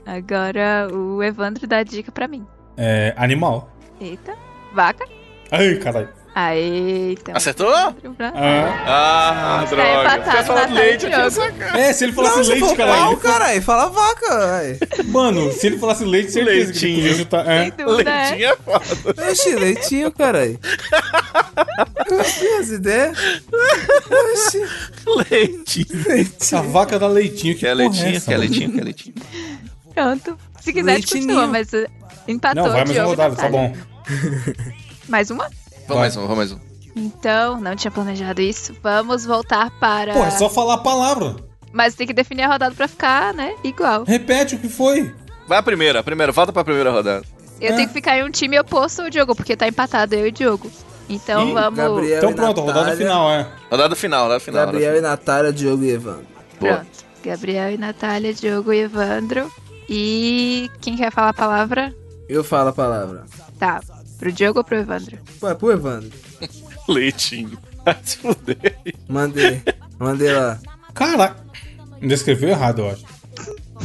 [0.05, 2.45] Agora o Evandro dá a dica pra mim.
[2.77, 3.13] É.
[3.17, 3.69] Animal.
[3.99, 4.35] Eita.
[4.73, 5.05] Vaca.
[5.51, 6.09] Ai, caralho.
[6.39, 7.35] Aê, então.
[7.35, 7.71] Acertou?
[8.15, 8.83] Pra- Ah.
[8.85, 9.89] Ah, Tá droga.
[9.89, 11.15] empatado, Você falando Natália leite aqui,
[11.57, 11.79] cara.
[11.79, 13.01] É, se ele falasse se leite, for caralho.
[13.01, 14.79] pau, ele caralho, fala vaca, velho.
[15.05, 17.01] Mano, se ele falasse leite, certeza que ele Leitinho.
[17.09, 17.47] podia chutar.
[17.49, 17.61] É.
[17.63, 18.29] Sem dúvida, é.
[18.29, 19.31] Leitinho é foda.
[19.31, 20.59] Oxi, leitinho, caralho.
[22.19, 23.17] Oxi, as ideias.
[24.33, 24.61] Oxi,
[25.27, 25.87] Leitinho.
[26.53, 27.55] A vaca dá leitinho.
[27.55, 28.49] Que Quer porra é leitinho, essa, quer mano?
[28.49, 29.15] leitinho, quer leitinho.
[29.93, 30.37] Pronto.
[30.61, 31.21] Se quiser, Leitinho.
[31.21, 31.69] continua, mas
[32.27, 32.63] empatou.
[32.63, 33.73] Não, vai mais uma rodada, tá Natália.
[33.73, 33.77] bom.
[35.07, 35.49] Mais uma?
[35.87, 36.59] Vamos mais um, vamos mais um.
[36.95, 38.75] Então, não tinha planejado isso.
[38.81, 40.13] Vamos voltar para.
[40.13, 41.35] Pô, é só falar a palavra.
[41.71, 43.53] Mas tem que definir a rodada pra ficar, né?
[43.63, 44.03] Igual.
[44.03, 45.13] Repete o que foi.
[45.47, 47.23] Vai a primeira, a primeira, volta pra primeira rodada.
[47.61, 47.75] Eu É.
[47.75, 50.31] tenho que ficar em um time oposto ao Diogo, porque tá empatado eu e o
[50.31, 50.69] Diogo.
[51.09, 51.77] Então vamos.
[51.77, 52.17] Gabriel.
[52.17, 52.97] Então pronto, a rodada Natália.
[53.05, 53.47] final, é.
[53.71, 54.65] Rodada final, rodada final.
[54.65, 56.25] Gabriel e Natália, Diogo e Evandro.
[56.59, 56.75] Boa.
[56.77, 57.07] Pronto.
[57.23, 59.51] Gabriel e Natália, Diogo e Evandro.
[59.89, 61.93] E quem quer falar a palavra?
[62.27, 63.23] Eu falo a palavra.
[63.59, 63.79] Tá.
[64.17, 65.17] Pro Diogo ou pro Evandro?
[65.39, 66.11] Pô, é pro Evandro.
[66.87, 67.57] Leitinho.
[67.85, 68.77] Vai se fuder.
[69.07, 69.61] Mandei.
[69.99, 70.59] Mandei lá.
[70.93, 71.43] Caraca.
[72.01, 73.05] Ainda escreveu errado, eu acho.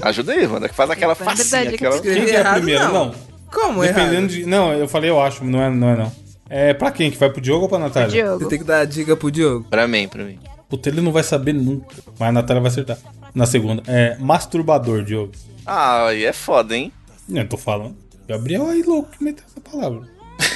[0.01, 0.69] Ajuda aí, mano.
[0.69, 1.71] Que faz aquela Evandro dá facinha.
[1.71, 2.01] Aquela...
[2.01, 2.89] Quem que é a errado, primeira?
[2.89, 2.93] não.
[3.07, 3.15] Não.
[3.53, 4.29] Como Dependendo errado?
[4.29, 4.47] de.
[4.47, 6.13] Não, eu falei, eu acho, não é, não é não.
[6.49, 7.11] É pra quem?
[7.11, 8.09] Que vai pro Diogo ou pra Pro Natália?
[8.09, 8.45] Diogo.
[8.45, 9.67] Você tem que dar a dica pro Diogo.
[9.69, 10.39] Pra mim, pra mim.
[10.69, 11.95] Puta, ele não vai saber nunca.
[12.19, 12.99] Mas a Natália vai acertar.
[13.35, 13.83] Na segunda.
[13.87, 15.33] É masturbador, Diogo.
[15.67, 16.93] Ah, aí é foda, hein?
[17.29, 17.95] Não, eu tô falando.
[18.29, 20.09] Gabriel aí louco que meteu essa palavra.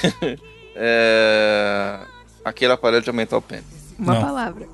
[0.79, 1.99] É...
[2.45, 3.65] Aquele aparelho de aumentar o pênis.
[3.99, 4.21] Uma Não.
[4.23, 4.67] palavra.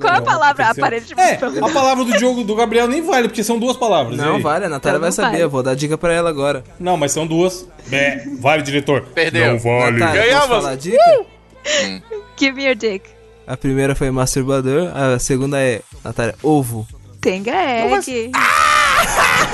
[0.00, 0.66] Qual é a palavra?
[0.70, 4.16] Aparelho de É, a palavra do Diogo do Gabriel nem vale, porque são duas palavras.
[4.16, 5.30] e Não, vale, a Natália Então vai não saber.
[5.30, 5.42] vale.
[5.44, 6.62] Eu vou dar dica pra ela agora.
[6.78, 7.66] Não, mas são duas.
[7.90, 9.02] É, vale, diretor.
[9.14, 9.52] Perdeu.
[9.52, 9.98] Não vale.
[9.98, 10.48] Natália, Ganhamos.
[10.48, 11.24] falar a dica?
[12.36, 13.08] Give me your dick.
[13.46, 16.86] A primeira foi masturbador, a segunda é, Natália, ovo.
[17.20, 18.30] Tenga egg.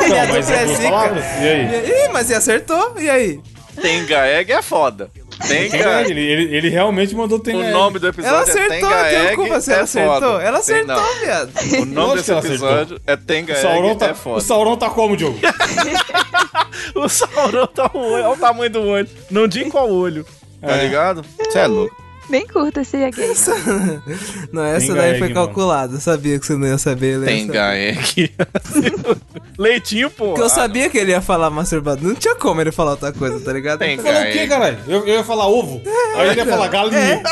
[0.00, 0.90] Não, mas é duas zica.
[0.90, 1.24] palavras.
[1.40, 2.06] E aí?
[2.06, 2.94] Ih, mas você acertou?
[2.98, 3.40] E aí?
[3.80, 5.10] Tenga Egg é foda.
[5.48, 8.50] Tenga Tenga Egg, ele, ele, ele realmente mandou Tenga O nome do episódio Ela é
[8.50, 10.12] acertou, Tenga tem Egg culpa se é ela acertou.
[10.20, 10.42] foda.
[10.42, 11.50] Ela acertou, viado.
[11.80, 14.40] O nome desse episódio é Tenga O Sauron, Egg tá, é o foda.
[14.40, 15.38] Sauron tá como, Diogo?
[16.94, 19.08] O Sauron tá o olho, olha o tamanho do olho.
[19.30, 20.24] Não diga qual olho.
[20.60, 20.84] Tá É.
[20.84, 21.24] ligado?
[21.38, 22.02] Você é louco.
[22.28, 23.16] Bem curta esse egg.
[24.52, 25.98] Não, essa Tenga daí egg, foi calculada.
[25.98, 27.14] Sabia que você não ia saber.
[27.14, 27.26] ia saber.
[27.26, 28.32] Tenga Egg.
[29.62, 30.26] Leitinho, pô.
[30.26, 32.02] Porque eu sabia que ele ia falar masturbador.
[32.08, 33.78] Não tinha como ele falar outra coisa, tá ligado?
[33.78, 34.78] Tenga Falou o quê, caralho?
[34.88, 35.80] Eu, eu ia falar ovo.
[36.16, 37.22] Aí ele ia falar galinha.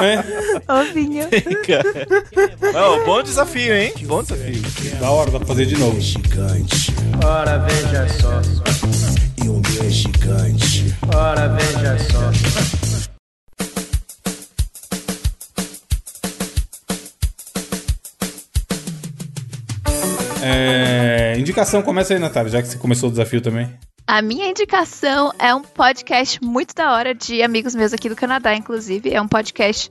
[0.00, 0.72] É.
[0.72, 1.28] Ovinho.
[2.74, 3.92] Oh, bom desafio, hein?
[4.02, 4.62] Bom desafio.
[4.98, 6.00] Da hora, dá pra fazer de novo.
[6.00, 6.94] gigante.
[7.22, 8.40] Ora veja só.
[9.36, 10.96] E meu é gigante.
[11.14, 12.78] Ora veja só.
[20.40, 21.07] É,
[21.38, 23.72] indicação, começa aí, Natália, já que você começou o desafio também.
[24.06, 28.54] A minha indicação é um podcast muito da hora de amigos meus aqui do Canadá,
[28.54, 29.12] inclusive.
[29.12, 29.90] É um podcast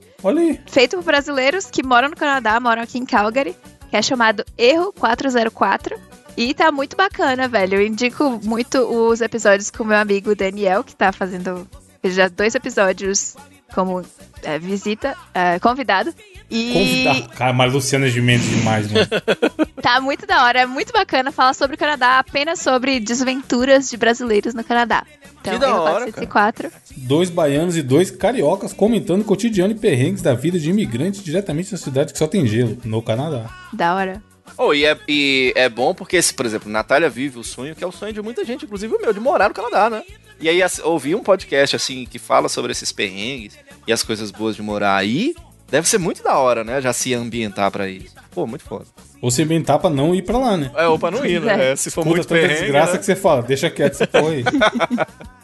[0.66, 3.54] feito por brasileiros que moram no Canadá, moram aqui em Calgary,
[3.88, 5.96] que é chamado Erro 404.
[6.36, 7.76] E tá muito bacana, velho.
[7.76, 11.68] Eu indico muito os episódios com o meu amigo Daniel, que tá fazendo
[12.02, 13.36] já dois episódios
[13.72, 14.02] como
[14.42, 16.12] é, visita, é, convidado.
[16.50, 17.28] E Convidar.
[17.36, 19.06] Cara, mas Luciana é Gimenez demais, mano.
[19.82, 23.96] tá muito da hora, é muito bacana falar sobre o Canadá, apenas sobre desventuras de
[23.96, 25.04] brasileiros no Canadá.
[25.40, 26.70] Então, Que da hora, 404.
[26.96, 31.70] Dois baianos e dois cariocas comentando o cotidiano e perrengues da vida de imigrantes diretamente
[31.70, 33.50] da cidade que só tem gelo, no Canadá.
[33.72, 34.22] Da hora.
[34.56, 37.84] Oh, e, é, e é bom porque, se, por exemplo, Natália vive o sonho, que
[37.84, 40.02] é o sonho de muita gente, inclusive o meu, de morar no Canadá, né?
[40.40, 44.56] E aí ouvir um podcast assim que fala sobre esses perrengues e as coisas boas
[44.56, 45.34] de morar aí,
[45.70, 46.80] deve ser muito da hora, né?
[46.80, 48.14] Já se ambientar pra isso.
[48.30, 48.86] Pô, muito foda.
[49.20, 50.70] Ou se inventar pra não ir pra lá, né?
[50.76, 51.72] É, ou pra não ir, né?
[51.72, 52.98] É, se for Escuta muito tanta desgraça né?
[52.98, 54.44] que você fala, deixa quieto essa porra aí.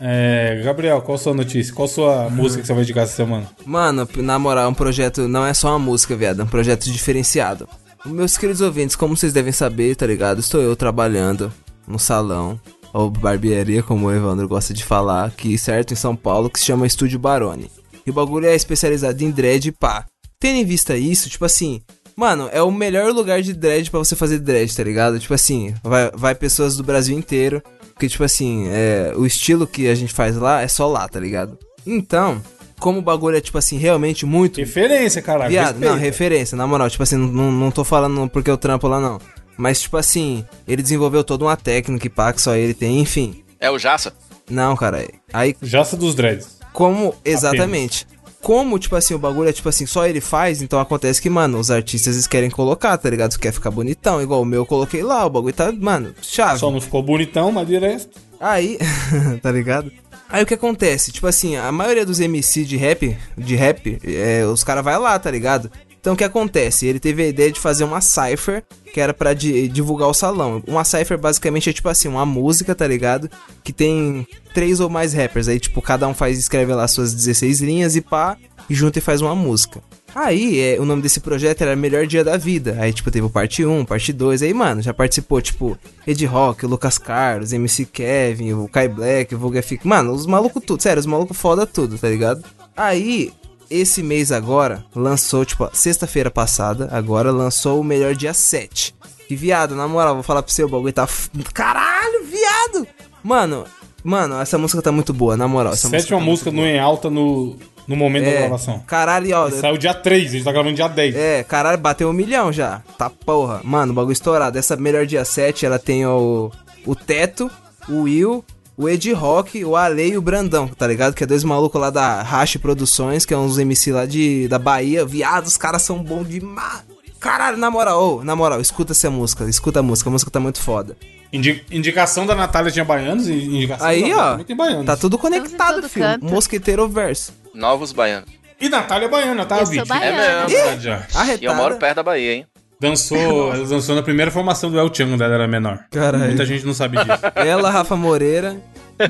[0.00, 1.74] É, Gabriel, qual a sua notícia?
[1.74, 3.46] Qual a sua música que você vai indicar essa semana?
[3.64, 6.84] Mano, na moral, é um projeto não é só uma música, viado, é um projeto
[6.84, 7.68] diferenciado.
[8.04, 10.40] Meus queridos ouvintes, como vocês devem saber, tá ligado?
[10.40, 11.52] Estou eu trabalhando
[11.88, 12.60] no salão,
[12.92, 16.66] ou barbearia, como o Evandro gosta de falar, aqui, certo, em São Paulo, que se
[16.66, 17.70] chama Estúdio Barone.
[18.06, 20.04] E o bagulho é especializado em dread e pá.
[20.44, 21.80] Tendo em vista isso, tipo assim,
[22.14, 25.18] mano, é o melhor lugar de dread pra você fazer dread, tá ligado?
[25.18, 27.62] Tipo assim, vai, vai pessoas do Brasil inteiro.
[27.94, 31.18] Porque, tipo assim, é, o estilo que a gente faz lá é só lá, tá
[31.18, 31.58] ligado?
[31.86, 32.42] Então,
[32.78, 34.60] como o bagulho é, tipo assim, realmente muito.
[34.60, 35.50] Referência, caralho.
[35.50, 39.00] Viado, não, referência, na moral, tipo assim, não, não, tô falando porque eu trampo lá,
[39.00, 39.18] não.
[39.56, 43.42] Mas, tipo assim, ele desenvolveu toda uma técnica e pá, que só ele tem, enfim.
[43.58, 44.12] É o Jaça?
[44.50, 45.08] Não, cara.
[45.32, 46.58] Aí, Jaça dos dreads.
[46.70, 48.06] como, exatamente.
[48.44, 51.58] Como, tipo assim, o bagulho é, tipo assim, só ele faz, então acontece que, mano,
[51.58, 53.38] os artistas eles querem colocar, tá ligado?
[53.38, 56.60] Quer ficar bonitão, igual o meu eu coloquei lá, o bagulho tá, mano, chave.
[56.60, 58.20] Só não ficou bonitão, mas de resto.
[58.38, 58.78] Aí,
[59.40, 59.90] tá ligado?
[60.28, 61.10] Aí o que acontece?
[61.10, 65.18] Tipo assim, a maioria dos MC de rap, de rap, é, os caras vai lá,
[65.18, 65.70] tá ligado?
[66.04, 66.86] Então o que acontece?
[66.86, 70.62] Ele teve a ideia de fazer uma cipher, que era di- divulgar o salão.
[70.66, 73.30] Uma cipher basicamente é tipo assim, uma música, tá ligado?
[73.64, 75.48] Que tem três ou mais rappers.
[75.48, 78.36] Aí, tipo, cada um faz, escreve lá suas 16 linhas e pá,
[78.68, 79.80] e junta e faz uma música.
[80.14, 82.76] Aí, é, o nome desse projeto era Melhor Dia da Vida.
[82.78, 84.42] Aí, tipo, teve parte 1, parte 2.
[84.42, 85.74] Aí, mano, já participou, tipo,
[86.06, 89.86] Ed Rock, Lucas Carlos, MC Kevin, o Kai Black, o Fic.
[89.88, 90.82] Mano, os malucos tudo.
[90.82, 92.44] Sério, os malucos foda tudo, tá ligado?
[92.76, 93.32] Aí,
[93.70, 98.94] esse mês agora, lançou, tipo, sexta-feira passada, agora lançou o Melhor Dia 7.
[99.30, 101.06] E, viado, na moral, vou falar pro seu, o bagulho tá...
[101.06, 102.86] f- Caralho, viado!
[103.22, 103.64] Mano,
[104.02, 105.72] mano, essa música tá muito boa, na moral.
[105.72, 107.56] Essa Sétima tá música no em alta no,
[107.88, 108.30] no momento da.
[108.30, 108.80] É, gravação.
[108.86, 109.50] caralho, ó...
[109.50, 111.16] Saiu dia 3, a gente tá gravando dia 10.
[111.16, 112.82] É, caralho, bateu um milhão já.
[112.98, 113.60] Tá porra.
[113.64, 114.58] Mano, o bagulho estourado.
[114.58, 116.50] Essa melhor dia 7, ela tem o,
[116.84, 117.50] o Teto,
[117.88, 118.44] o Will,
[118.76, 121.14] o Ed Rock, o Ale e o Brandão, tá ligado?
[121.14, 124.58] Que é dois malucos lá da Rache Produções, que é uns MC lá de, da
[124.58, 125.04] Bahia.
[125.04, 126.82] Viado, os caras são bons demais.
[127.20, 130.38] Caralho, na moral, ô, na moral, escuta essa música, escuta a música, a música tá
[130.40, 130.96] muito foda.
[131.32, 134.86] Indi- indicação da Natália tinha baianos e indicação Aí, da Natália ó, baianos.
[134.86, 136.04] tá tudo conectado, filho.
[136.06, 136.26] canto.
[136.26, 137.32] Mosqueteiro verso.
[137.54, 138.28] Novos Baianos.
[138.60, 139.88] E Natália é baiana, tá, Eu sou Vit?
[139.88, 140.22] baiana.
[140.22, 140.80] É mesmo.
[140.80, 141.06] já.
[141.40, 142.46] E eu moro perto da Bahia, hein?
[142.88, 145.80] Dançou, ela dançou na primeira formação do El Chan, quando ela era menor.
[145.90, 146.26] Caralho.
[146.26, 147.20] Muita gente não sabe disso.
[147.34, 148.56] Ela, Rafa Moreira.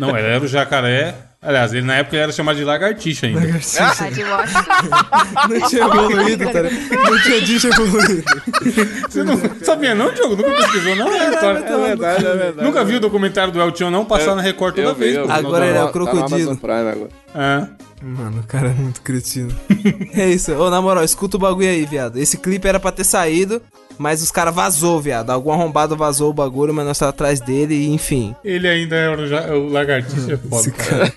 [0.01, 1.15] Não, ela era o jacaré.
[1.45, 3.41] Aliás, ele na época ele era chamado de lagartixa ainda.
[3.41, 4.65] Ah, de Washington.
[5.61, 7.11] Não tinha evoluído, tá ligado?
[7.11, 8.25] Não tinha dicho evoluído.
[9.09, 10.37] Você não sabia não, Diogo?
[10.37, 11.09] Nunca pesquisou não?
[11.13, 11.59] É, história.
[11.59, 12.63] É verdade, é verdade.
[12.67, 15.17] Nunca viu o documentário do El Chan não passar na Record toda vez.
[15.17, 15.31] vi.
[15.31, 15.93] Agora ele é o Natal.
[15.93, 16.57] crocodilo.
[16.57, 17.09] Prime agora.
[17.35, 17.67] É.
[18.03, 19.55] Mano, o cara é muito cretino.
[20.15, 20.53] é isso.
[20.53, 22.19] Ô, na moral, escuta o bagulho aí, viado.
[22.19, 23.61] Esse clipe era pra ter saído,
[23.99, 25.31] mas os caras vazou, viado.
[25.31, 28.35] Algum arrombado vazou o bagulho, mas nós tá atrás dele e enfim.
[28.45, 31.13] Ele ainda é o, ja- o lagartixa, é foda, cara.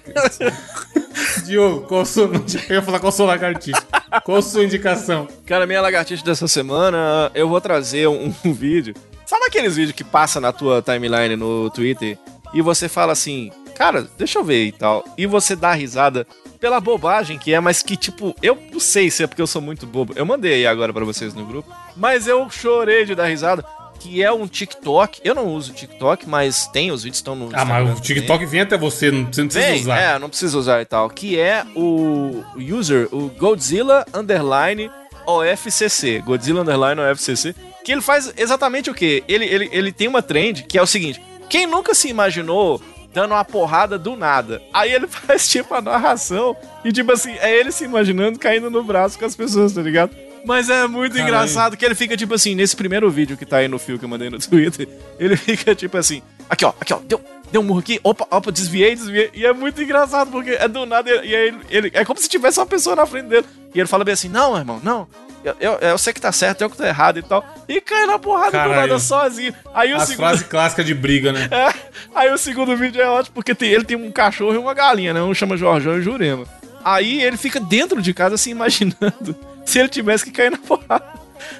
[1.46, 2.30] Diogo, qual sua...
[2.70, 3.82] Eu ia falar qual sua lagartixa.
[4.24, 5.28] Qual a sua indicação?
[5.46, 8.94] Cara, minha lagartixa dessa semana, eu vou trazer um, um vídeo.
[9.26, 12.18] Sabe aqueles vídeos que passa na tua timeline no Twitter
[12.54, 15.04] e você fala assim, cara, deixa eu ver e tal.
[15.18, 16.26] E você dá risada
[16.60, 19.62] pela bobagem que é, mas que tipo, eu não sei se é porque eu sou
[19.62, 20.14] muito bobo.
[20.16, 23.66] Eu mandei aí agora pra vocês no grupo, mas eu chorei de dar risada.
[24.00, 25.20] Que é um TikTok.
[25.24, 27.50] Eu não uso TikTok, mas tem, os vídeos estão no.
[27.52, 30.00] Ah, mas o TikTok vem até você, não, você não precisa Vem, usar.
[30.00, 31.10] é, não precisa usar e tal.
[31.10, 34.92] Que é o user, o Godzilla Underline
[35.26, 36.20] OFCC.
[36.20, 37.56] Godzilla Underline OFCC.
[37.84, 39.24] Que ele faz exatamente o quê?
[39.28, 42.82] Ele, ele, ele tem uma trend que é o seguinte: quem nunca se imaginou
[43.14, 44.62] dando uma porrada do nada?
[44.74, 48.84] Aí ele faz tipo a narração e tipo assim, é ele se imaginando caindo no
[48.84, 50.12] braço com as pessoas, tá ligado?
[50.48, 51.28] Mas é muito Caralho.
[51.28, 54.06] engraçado que ele fica tipo assim, nesse primeiro vídeo que tá aí no fio que
[54.06, 54.88] eu mandei no Twitter,
[55.20, 57.22] ele fica tipo assim, aqui ó, aqui ó, deu,
[57.52, 60.86] deu um murro aqui, opa, opa, desviei, desviei, e é muito engraçado porque é do
[60.86, 63.46] nada, e aí ele, ele- é como se tivesse uma pessoa na frente dele,
[63.76, 65.06] e ele fala bem assim, não, irmão, não,
[65.44, 68.06] eu, eu, eu sei que tá certo, eu que tô errado e tal, e cai
[68.06, 68.76] na porrada do Caralho.
[68.76, 70.18] nada sozinho, aí o As segundo...
[70.28, 71.48] frases clássicas de briga, né?
[71.52, 71.74] É,
[72.16, 75.14] aí o segundo vídeo é ótimo porque tem- ele tem um cachorro e uma galinha,
[75.14, 75.22] né?
[75.22, 76.46] Um chama Jorjão e Jurema.
[76.84, 79.36] Aí ele fica dentro de casa se imaginando
[79.68, 81.18] se ele tivesse que cair na porrada.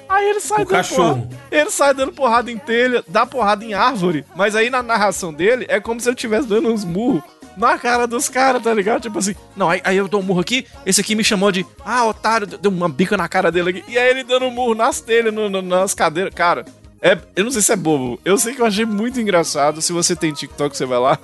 [0.08, 1.14] Aí ele sai O dando cachorro.
[1.22, 1.38] porrada.
[1.50, 4.24] Ele sai dando porrada em telha, dá porrada em árvore.
[4.34, 7.22] Mas aí na narração dele é como se ele estivesse dando uns murros
[7.56, 9.02] na cara dos caras, tá ligado?
[9.02, 11.66] Tipo assim, não, aí, aí eu dou um murro aqui, esse aqui me chamou de,
[11.84, 13.84] ah, otário, deu uma bica na cara dele aqui.
[13.88, 16.32] E aí ele dando um murro nas telhas, no- no- nas cadeiras.
[16.34, 16.64] Cara,
[17.00, 18.20] é, eu não sei se é bobo.
[18.24, 19.80] Eu sei que eu achei muito engraçado.
[19.80, 21.18] Se você tem TikTok, você vai lá.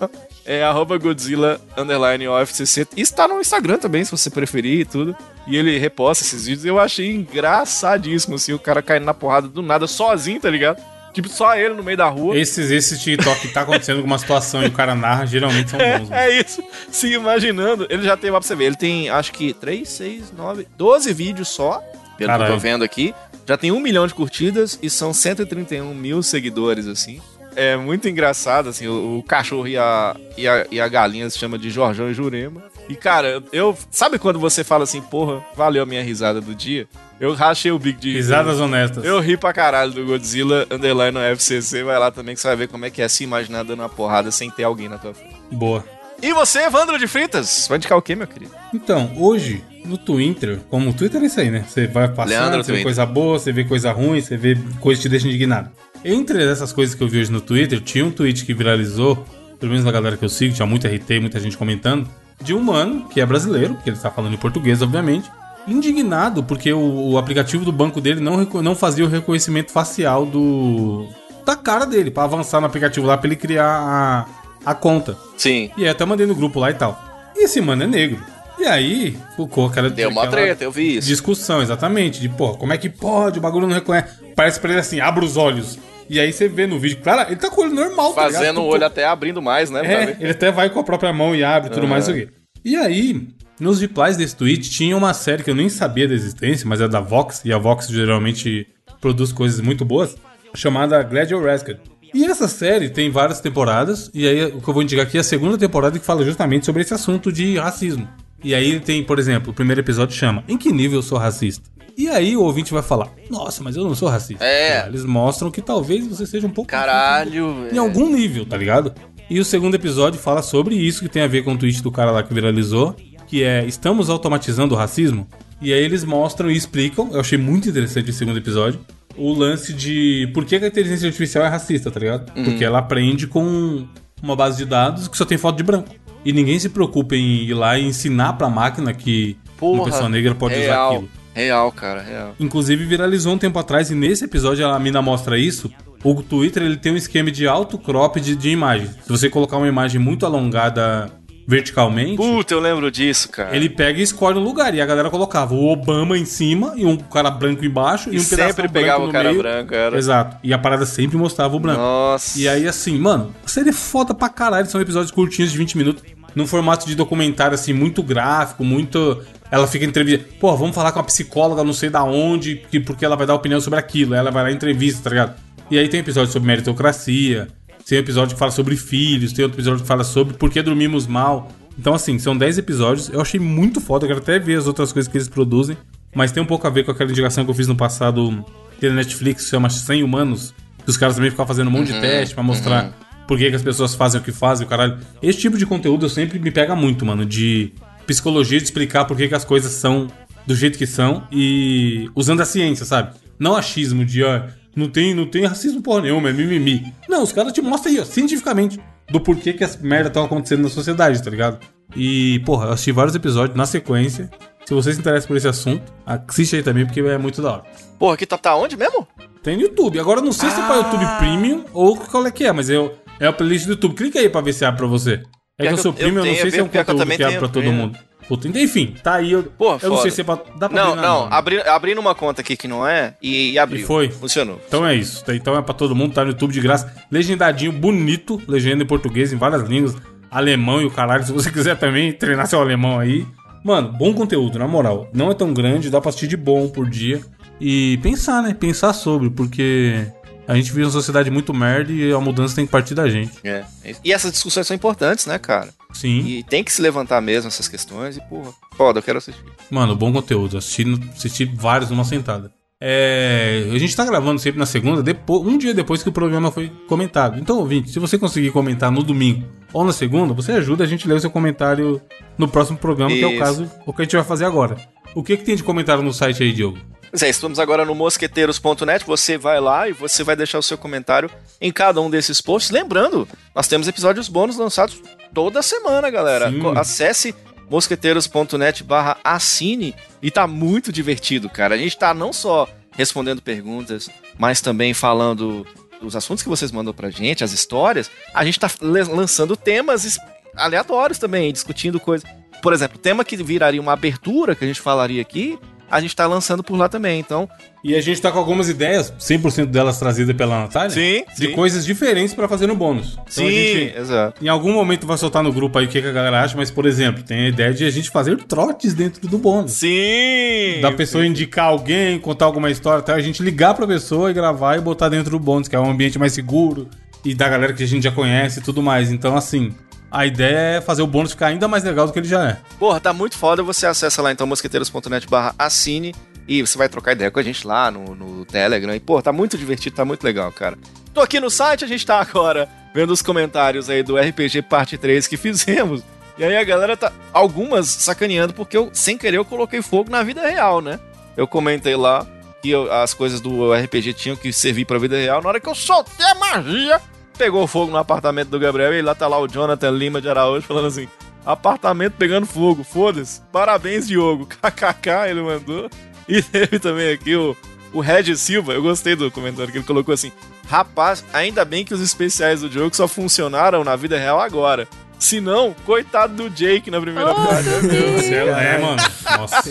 [0.46, 2.86] É arroba Godzilla underline OFCC.
[2.96, 5.16] Isso tá no Instagram também, se você preferir e tudo.
[5.46, 6.64] E ele reposta esses vídeos.
[6.64, 10.82] Eu achei engraçadíssimo, assim, o cara caindo na porrada do nada, sozinho, tá ligado?
[11.12, 12.36] Tipo, só ele no meio da rua.
[12.36, 15.78] Esses, esses TikTok que tá acontecendo com uma situação e o cara narra, geralmente são
[15.80, 16.08] bons.
[16.08, 16.14] mano.
[16.14, 16.62] É isso.
[16.90, 17.86] Se imaginando.
[17.88, 18.64] Ele já tem lá pra você ver.
[18.64, 21.78] Ele tem, acho que, 3, 6, 9, 12 vídeos só.
[21.78, 22.52] Pelo que eu Caralho.
[22.54, 23.14] tô vendo aqui.
[23.46, 27.20] Já tem um milhão de curtidas e são 131 mil seguidores, assim.
[27.56, 28.86] É muito engraçado, assim.
[28.86, 32.14] O, o cachorro e a, e, a, e a galinha se chama de Jorjão e
[32.14, 32.64] Jurema.
[32.88, 33.76] E, cara, eu.
[33.90, 36.86] Sabe quando você fala assim, porra, valeu a minha risada do dia?
[37.20, 38.12] Eu rachei o bico de.
[38.12, 39.04] Risadas honestas.
[39.04, 41.84] Eu ri pra caralho do Godzilla Underline no FCC.
[41.84, 43.88] Vai lá também que você vai ver como é que é se imaginar dando uma
[43.88, 45.36] porrada sem ter alguém na tua frente.
[45.50, 45.84] Boa.
[46.20, 47.66] E você, Evandro de Fritas?
[47.68, 48.52] Vai indicar o quê, meu querido?
[48.72, 51.64] Então, hoje, no Twitter, como o Twitter é isso aí, né?
[51.66, 55.00] Você vai passando, Leandro você vê coisa boa, você vê coisa ruim, você vê coisa
[55.00, 55.70] que te deixa indignado.
[56.04, 59.24] Entre essas coisas que eu vi hoje no Twitter, tinha um tweet que viralizou,
[59.58, 62.08] pelo menos na galera que eu sigo, tinha muita RT, muita gente comentando,
[62.42, 65.30] de um mano, que é brasileiro, que ele está falando em português, obviamente,
[65.66, 71.08] indignado porque o, o aplicativo do banco dele não, não fazia o reconhecimento facial do
[71.44, 74.26] da cara dele, pra avançar no aplicativo lá, pra ele criar a,
[74.64, 75.16] a conta.
[75.36, 75.70] Sim.
[75.76, 76.98] E aí até mandei no grupo lá e tal.
[77.36, 78.22] E esse mano é negro.
[78.58, 81.08] E aí, ficou aquela, Deu uma aquela treta, eu vi isso.
[81.08, 82.20] discussão, exatamente.
[82.20, 83.38] De, porra, como é que pode?
[83.38, 84.14] O bagulho não reconhece.
[84.36, 85.78] Parece pra ele assim, abre os olhos.
[86.08, 88.22] E aí você vê no vídeo, claro, ele tá com o olho normal, tá?
[88.22, 89.80] Fazendo o Tipo, olho até abrindo mais, né?
[89.84, 92.16] é, ele até vai com a própria mão e abre e tudo mais, sei o
[92.26, 92.32] quê.
[92.64, 93.26] E aí,
[93.58, 96.88] nos replies desse tweet, tinha uma série que eu nem sabia da existência, mas é
[96.88, 98.66] da Vox, e a Vox geralmente
[99.00, 100.14] produz coisas muito boas,
[100.54, 101.80] chamada Glad You're Rescued.
[102.12, 105.20] E essa série tem várias temporadas, e aí o que eu vou indicar aqui é
[105.20, 108.06] a segunda temporada que fala justamente sobre esse assunto de racismo.
[108.44, 111.68] E aí tem, por exemplo, o primeiro episódio chama Em que nível eu sou racista?
[111.96, 114.44] E aí o ouvinte vai falar, nossa, mas eu não sou racista.
[114.44, 114.86] É.
[114.86, 117.80] Eles mostram que talvez você seja um pouco Caralho, em velho.
[117.80, 118.92] algum nível, tá ligado?
[119.30, 121.90] E o segundo episódio fala sobre isso, que tem a ver com o tweet do
[121.90, 122.94] cara lá que viralizou,
[123.26, 125.26] que é Estamos automatizando o racismo?
[125.62, 128.80] E aí eles mostram e explicam, eu achei muito interessante esse segundo episódio,
[129.16, 132.30] o lance de por que que a inteligência artificial é racista, tá ligado?
[132.32, 133.86] Porque ela aprende com
[134.20, 135.88] uma base de dados que só tem foto de branco.
[136.24, 140.08] E ninguém se preocupa em ir lá e ensinar pra máquina que uma Porra, pessoa
[140.08, 141.10] negra pode usar real, aquilo.
[141.34, 142.34] Real, cara, real.
[142.38, 145.70] Inclusive viralizou um tempo atrás e nesse episódio a mina mostra isso.
[146.02, 148.88] O Twitter ele tem um esquema de auto crop de, de imagem.
[149.02, 151.10] Se você colocar uma imagem muito alongada
[151.46, 153.54] verticalmente, Puta, eu lembro disso, cara.
[153.56, 154.74] ele pega e escolhe um lugar.
[154.74, 158.20] E a galera colocava o Obama em cima e um cara branco embaixo e, E
[158.20, 159.42] um pedaço sempre branco pegava o cara meio.
[159.42, 159.96] branco, era.
[159.96, 160.36] Exato.
[160.42, 161.80] E a parada sempre mostrava o branco.
[161.80, 162.38] Nossa.
[162.38, 164.66] E aí, assim, mano, a é foda pra caralho.
[164.68, 166.02] São episódios curtinhos de 20 minutos.
[166.34, 169.22] Num formato de documentário, assim, muito gráfico, muito.
[169.50, 170.26] Ela fica entrevista.
[170.40, 173.34] Pô, vamos falar com uma psicóloga, não sei da onde, que- porque ela vai dar
[173.34, 174.14] opinião sobre aquilo.
[174.14, 175.34] Ela vai lá em entrevista, tá ligado?
[175.70, 177.48] E aí tem episódio sobre meritocracia.
[177.86, 179.32] Tem episódio que fala sobre filhos.
[179.32, 181.50] Tem outro episódio que fala sobre por que dormimos mal.
[181.78, 183.08] Então, assim, são 10 episódios.
[183.10, 184.04] Eu achei muito foda.
[184.04, 185.76] Eu quero até ver as outras coisas que eles produzem.
[186.14, 188.44] Mas tem um pouco a ver com aquela indicação que eu fiz no passado.
[188.82, 190.54] Na Netflix, que chama 100 Humanos.
[190.84, 192.92] Que os caras também ficam fazendo um monte de teste pra mostrar
[193.26, 194.98] por que, que as pessoas fazem o que fazem, o caralho.
[195.22, 197.24] Esse tipo de conteúdo eu sempre me pega muito, mano.
[197.24, 197.72] De
[198.06, 200.08] psicologia, de explicar por que, que as coisas são
[200.46, 203.14] do jeito que são e usando a ciência, sabe?
[203.38, 204.42] Não achismo de, ó,
[204.76, 206.92] não tem, não tem racismo porra nenhuma, é mimimi.
[207.08, 208.78] Não, os caras te mostram aí, ó, cientificamente,
[209.10, 211.58] do porquê que as merdas estão acontecendo na sociedade, tá ligado?
[211.96, 214.30] E, porra, eu assisti vários episódios na sequência.
[214.64, 217.62] Se você se interessa por esse assunto, assiste aí também, porque é muito da hora.
[217.98, 219.06] Porra, aqui tá, tá onde mesmo?
[219.42, 220.00] Tem no YouTube.
[220.00, 222.70] Agora eu não sei se é pra YouTube Premium ou qual é que é, mas
[222.70, 223.94] eu, é a playlist do YouTube.
[223.94, 225.22] Clica aí pra ver se abre pra você.
[225.58, 227.16] É que que eu- eu Premium, eu não sei se é um que conteúdo também
[227.18, 227.76] que abre pra todo Premium.
[227.88, 227.98] mundo.
[228.28, 229.32] Puta, enfim, tá aí.
[229.32, 230.38] Eu, Porra, eu não sei se é pra.
[230.56, 233.80] Dá pra Não, não, abri, abrindo uma conta aqui que não é e, e abriu.
[233.80, 234.10] E foi.
[234.10, 234.60] Funcionou.
[234.66, 235.22] Então é isso.
[235.28, 236.92] Então é pra todo mundo, tá no YouTube de graça.
[237.10, 239.94] Legendadinho, bonito, legenda em português, em várias línguas.
[240.30, 241.24] Alemão e o caralho.
[241.24, 243.26] Se você quiser também treinar seu alemão aí.
[243.62, 245.08] Mano, bom conteúdo, na moral.
[245.14, 247.22] Não é tão grande, dá pra assistir de bom por dia.
[247.60, 248.52] E pensar, né?
[248.52, 250.06] Pensar sobre, porque
[250.46, 253.32] a gente vive uma sociedade muito merda e a mudança tem que partir da gente.
[253.42, 253.64] É.
[254.04, 255.68] E essas discussões são importantes, né, cara?
[255.94, 256.18] Sim.
[256.26, 259.44] E tem que se levantar mesmo essas questões e, porra, foda, eu quero assistir.
[259.70, 260.58] Mano, bom conteúdo.
[260.58, 260.84] Assisti,
[261.14, 262.52] assisti vários numa sentada.
[262.80, 266.50] É, a gente tá gravando sempre na segunda, depois, um dia depois que o programa
[266.50, 267.40] foi comentado.
[267.40, 271.06] Então, ouvinte, se você conseguir comentar no domingo ou na segunda, você ajuda a gente
[271.06, 272.02] a ler o seu comentário
[272.36, 273.38] no próximo programa, que é o Isso.
[273.38, 274.76] caso, o que a gente vai fazer agora.
[275.14, 276.78] O que, que tem de comentário no site aí, Diogo?
[277.10, 279.06] Pois é, estamos agora no mosqueteiros.net.
[279.06, 281.30] Você vai lá e você vai deixar o seu comentário
[281.60, 282.72] em cada um desses posts.
[282.72, 285.00] Lembrando, nós temos episódios bônus lançados
[285.34, 286.50] toda semana, galera.
[286.50, 286.62] Sim.
[286.76, 287.34] Acesse
[287.68, 291.74] mosqueteiros.net barra assine e tá muito divertido, cara.
[291.74, 294.08] A gente tá não só respondendo perguntas,
[294.38, 295.66] mas também falando
[296.00, 298.10] dos assuntos que vocês mandam pra gente, as histórias.
[298.32, 300.18] A gente tá lançando temas
[300.56, 302.28] aleatórios também, discutindo coisas.
[302.62, 305.58] Por exemplo, tema que viraria uma abertura que a gente falaria aqui,
[305.90, 307.20] a gente tá lançando por lá também.
[307.20, 307.48] Então,
[307.84, 311.52] E a gente tá com algumas ideias, 100% delas trazidas pela Natália, Sim, de sim.
[311.52, 313.12] coisas diferentes pra fazer no bônus.
[313.12, 314.44] Então sim, a gente exato.
[314.44, 316.70] Em algum momento vai soltar no grupo aí o que, que a galera acha, mas,
[316.70, 319.72] por exemplo, tem a ideia de a gente fazer trotes dentro do bônus.
[319.72, 320.80] Sim!
[320.80, 324.76] Da pessoa indicar alguém, contar alguma história até a gente ligar pra pessoa e gravar
[324.76, 326.88] e botar dentro do bônus, que é um ambiente mais seguro
[327.24, 329.10] e da galera que a gente já conhece e tudo mais.
[329.12, 329.72] Então, assim,
[330.14, 332.56] A ideia é fazer o bônus ficar ainda mais legal do que ele já é.
[332.78, 333.64] Porra, tá muito foda.
[333.64, 336.14] Você acessa lá então mosqueteiros.net barra assine
[336.46, 338.94] e você vai trocar ideia com a gente lá no, no Telegram.
[338.94, 340.78] E, pô, tá muito divertido, tá muito legal, cara.
[341.12, 344.96] Tô aqui no site, a gente tá agora vendo os comentários aí do RPG Parte
[344.96, 346.02] 3 que fizemos.
[346.38, 347.10] E aí a galera tá.
[347.32, 351.00] Algumas sacaneando, porque eu, sem querer, eu coloquei fogo na vida real, né?
[351.36, 352.24] Eu comentei lá
[352.62, 355.42] que eu- as coisas do RPG tinham que servir pra vida real.
[355.42, 357.00] Na hora que eu soltei a magia,
[357.36, 360.66] pegou fogo no apartamento do Gabriel e lá tá lá o Jonathan Lima de Araújo
[360.66, 361.08] falando assim:
[361.44, 363.40] apartamento pegando fogo, foda-se.
[363.52, 364.46] Parabéns, Diogo.
[364.62, 365.90] KKK, ele mandou.
[366.28, 367.54] E teve também aqui o,
[367.92, 370.32] o Red Silva, eu gostei do comentário que ele colocou assim:
[370.66, 374.88] Rapaz, ainda bem que os especiais do jogo só funcionaram na vida real agora.
[375.18, 377.68] Se não, coitado do Jake na primeira Oh, parte.
[377.68, 378.22] Meu Deus.
[378.22, 378.96] Você é, mano.
[379.38, 379.62] Nossa.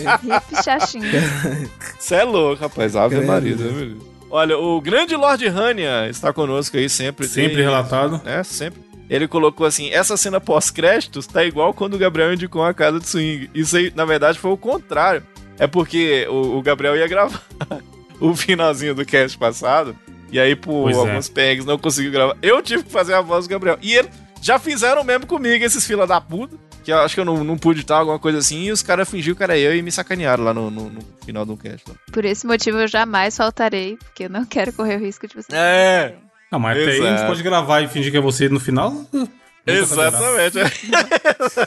[1.98, 2.96] Você é louco, rapaz.
[2.96, 3.20] Ave.
[3.20, 3.54] Maria.
[3.54, 4.13] Livre.
[4.30, 7.26] Olha, o grande Lord Rania está conosco aí sempre.
[7.28, 8.20] Sempre Tem- relatado.
[8.24, 8.82] É, sempre.
[9.08, 13.06] Ele colocou assim: essa cena pós-créditos tá igual quando o Gabriel indicou a casa de
[13.08, 13.50] swing.
[13.54, 15.22] Isso aí, na verdade, foi o contrário.
[15.58, 17.40] É porque o, o Gabriel ia gravar
[18.20, 19.96] o finalzinho do cast passado.
[20.32, 21.00] E aí, por Pois é.
[21.00, 22.36] alguns pegs, não conseguiu gravar.
[22.42, 23.78] Eu tive que fazer a voz do Gabriel.
[23.80, 24.08] E ele
[24.42, 26.56] já fizeram mesmo comigo, esses fila da puta.
[26.84, 28.64] Que eu acho que eu não, não pude estar, alguma coisa assim.
[28.64, 31.46] E os caras fingiram que era eu e me sacanearam lá no, no- no final
[31.46, 31.88] do cast.
[31.88, 31.94] lá.
[32.12, 35.48] Por esse motivo eu jamais faltarei, porque eu não quero correr o risco de você.
[35.52, 36.14] É.
[36.52, 37.26] Não, mas até aí a gente Exato.
[37.26, 38.90] pode gravar e fingir que é você no final.
[39.12, 39.32] nunca
[39.66, 40.58] Exatamente.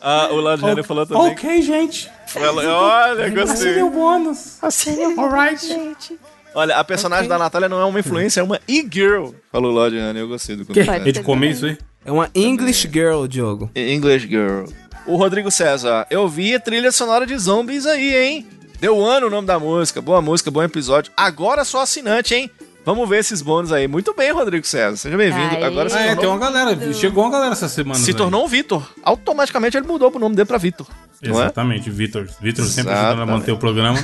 [0.00, 0.68] ah, o.
[0.70, 1.32] Henry falou também.
[1.32, 2.10] Ok, gente.
[2.36, 3.74] Ela- olha, gostei.
[3.74, 4.58] Você bônus.
[5.18, 6.18] Alright.
[6.54, 9.30] Olha, a personagem da Natália não é uma influência, é uma e-girl.
[9.50, 10.74] Falou o Henry, eu gostei do Que?
[10.74, 11.08] comentário.
[11.08, 11.78] É de comer isso aí?
[12.04, 13.70] É uma English Girl, Diogo.
[13.76, 14.64] English Girl.
[15.06, 18.46] O Rodrigo César, eu vi a trilha sonora de zombies aí, hein?
[18.80, 20.00] Deu ano o nome da música.
[20.00, 21.12] Boa música, bom episódio.
[21.16, 22.50] Agora sou assinante, hein?
[22.84, 23.86] Vamos ver esses bônus aí.
[23.86, 24.96] Muito bem, Rodrigo César.
[24.96, 25.64] Seja bem-vindo.
[25.64, 26.92] Agora se Ah, é, tem uma galera.
[26.92, 27.98] Chegou uma galera essa semana.
[27.98, 28.84] se tornou um Vitor.
[29.04, 30.86] Automaticamente ele mudou pro nome dele pra Vitor.
[31.22, 31.28] É?
[31.28, 32.26] Exatamente, Vitor.
[32.40, 33.96] Vitor sempre ajudando a manter o programa.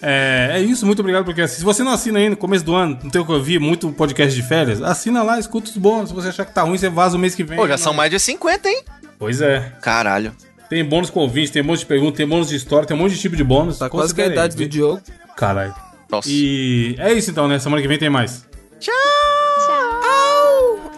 [0.00, 2.98] é, é isso, muito obrigado, porque se você não assina aí no começo do ano,
[3.02, 6.08] não tem o que ouvir, muito podcast de férias, assina lá, escuta os bônus.
[6.08, 7.58] Se você achar que tá ruim, você vaza o mês que vem.
[7.58, 7.78] Pô, já Não.
[7.78, 8.82] são mais de 50, hein?
[9.18, 9.72] Pois é.
[9.82, 10.32] Caralho.
[10.70, 13.12] Tem bônus com ouvinte, tem bônus de pergunta, tem bônus de história, tem um monte
[13.14, 13.76] de tipo de bônus.
[13.78, 15.02] Tá quase que a idade do Diogo.
[15.36, 15.74] Caralho.
[16.10, 16.28] Nossa.
[16.28, 17.58] E é isso então, né?
[17.58, 18.44] Semana que vem tem mais.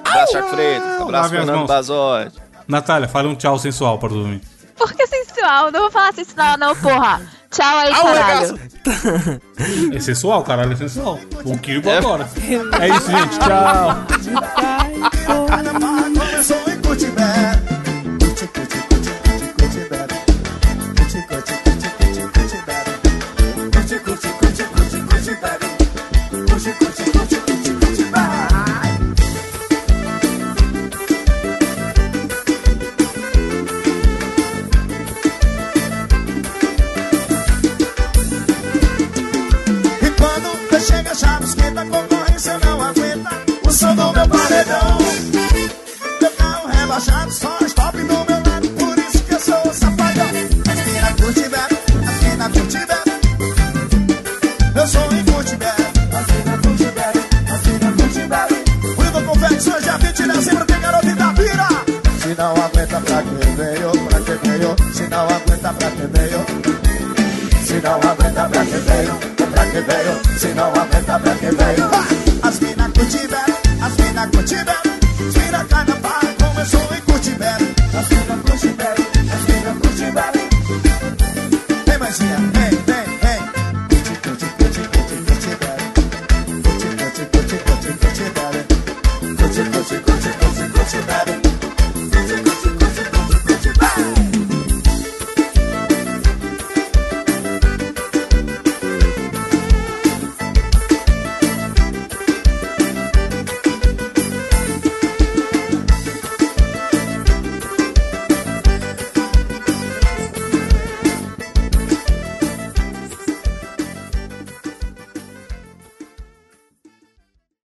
[0.05, 1.01] Abraço, Chaco Freitas.
[1.01, 1.67] Abraço, Fernando mãos.
[1.67, 2.37] Bazotti.
[2.69, 4.41] Natália, fale um tchau sensual para dormir.
[4.77, 5.71] Por que sensual?
[5.71, 7.21] Não vou falar sensual, não, porra.
[7.51, 8.61] Tchau aí, Au, caralho.
[9.95, 11.19] É sensual, caralho, é sensual.
[11.45, 12.29] O Kirby agora.
[12.81, 13.39] É isso, gente.
[13.39, 14.07] Tchau.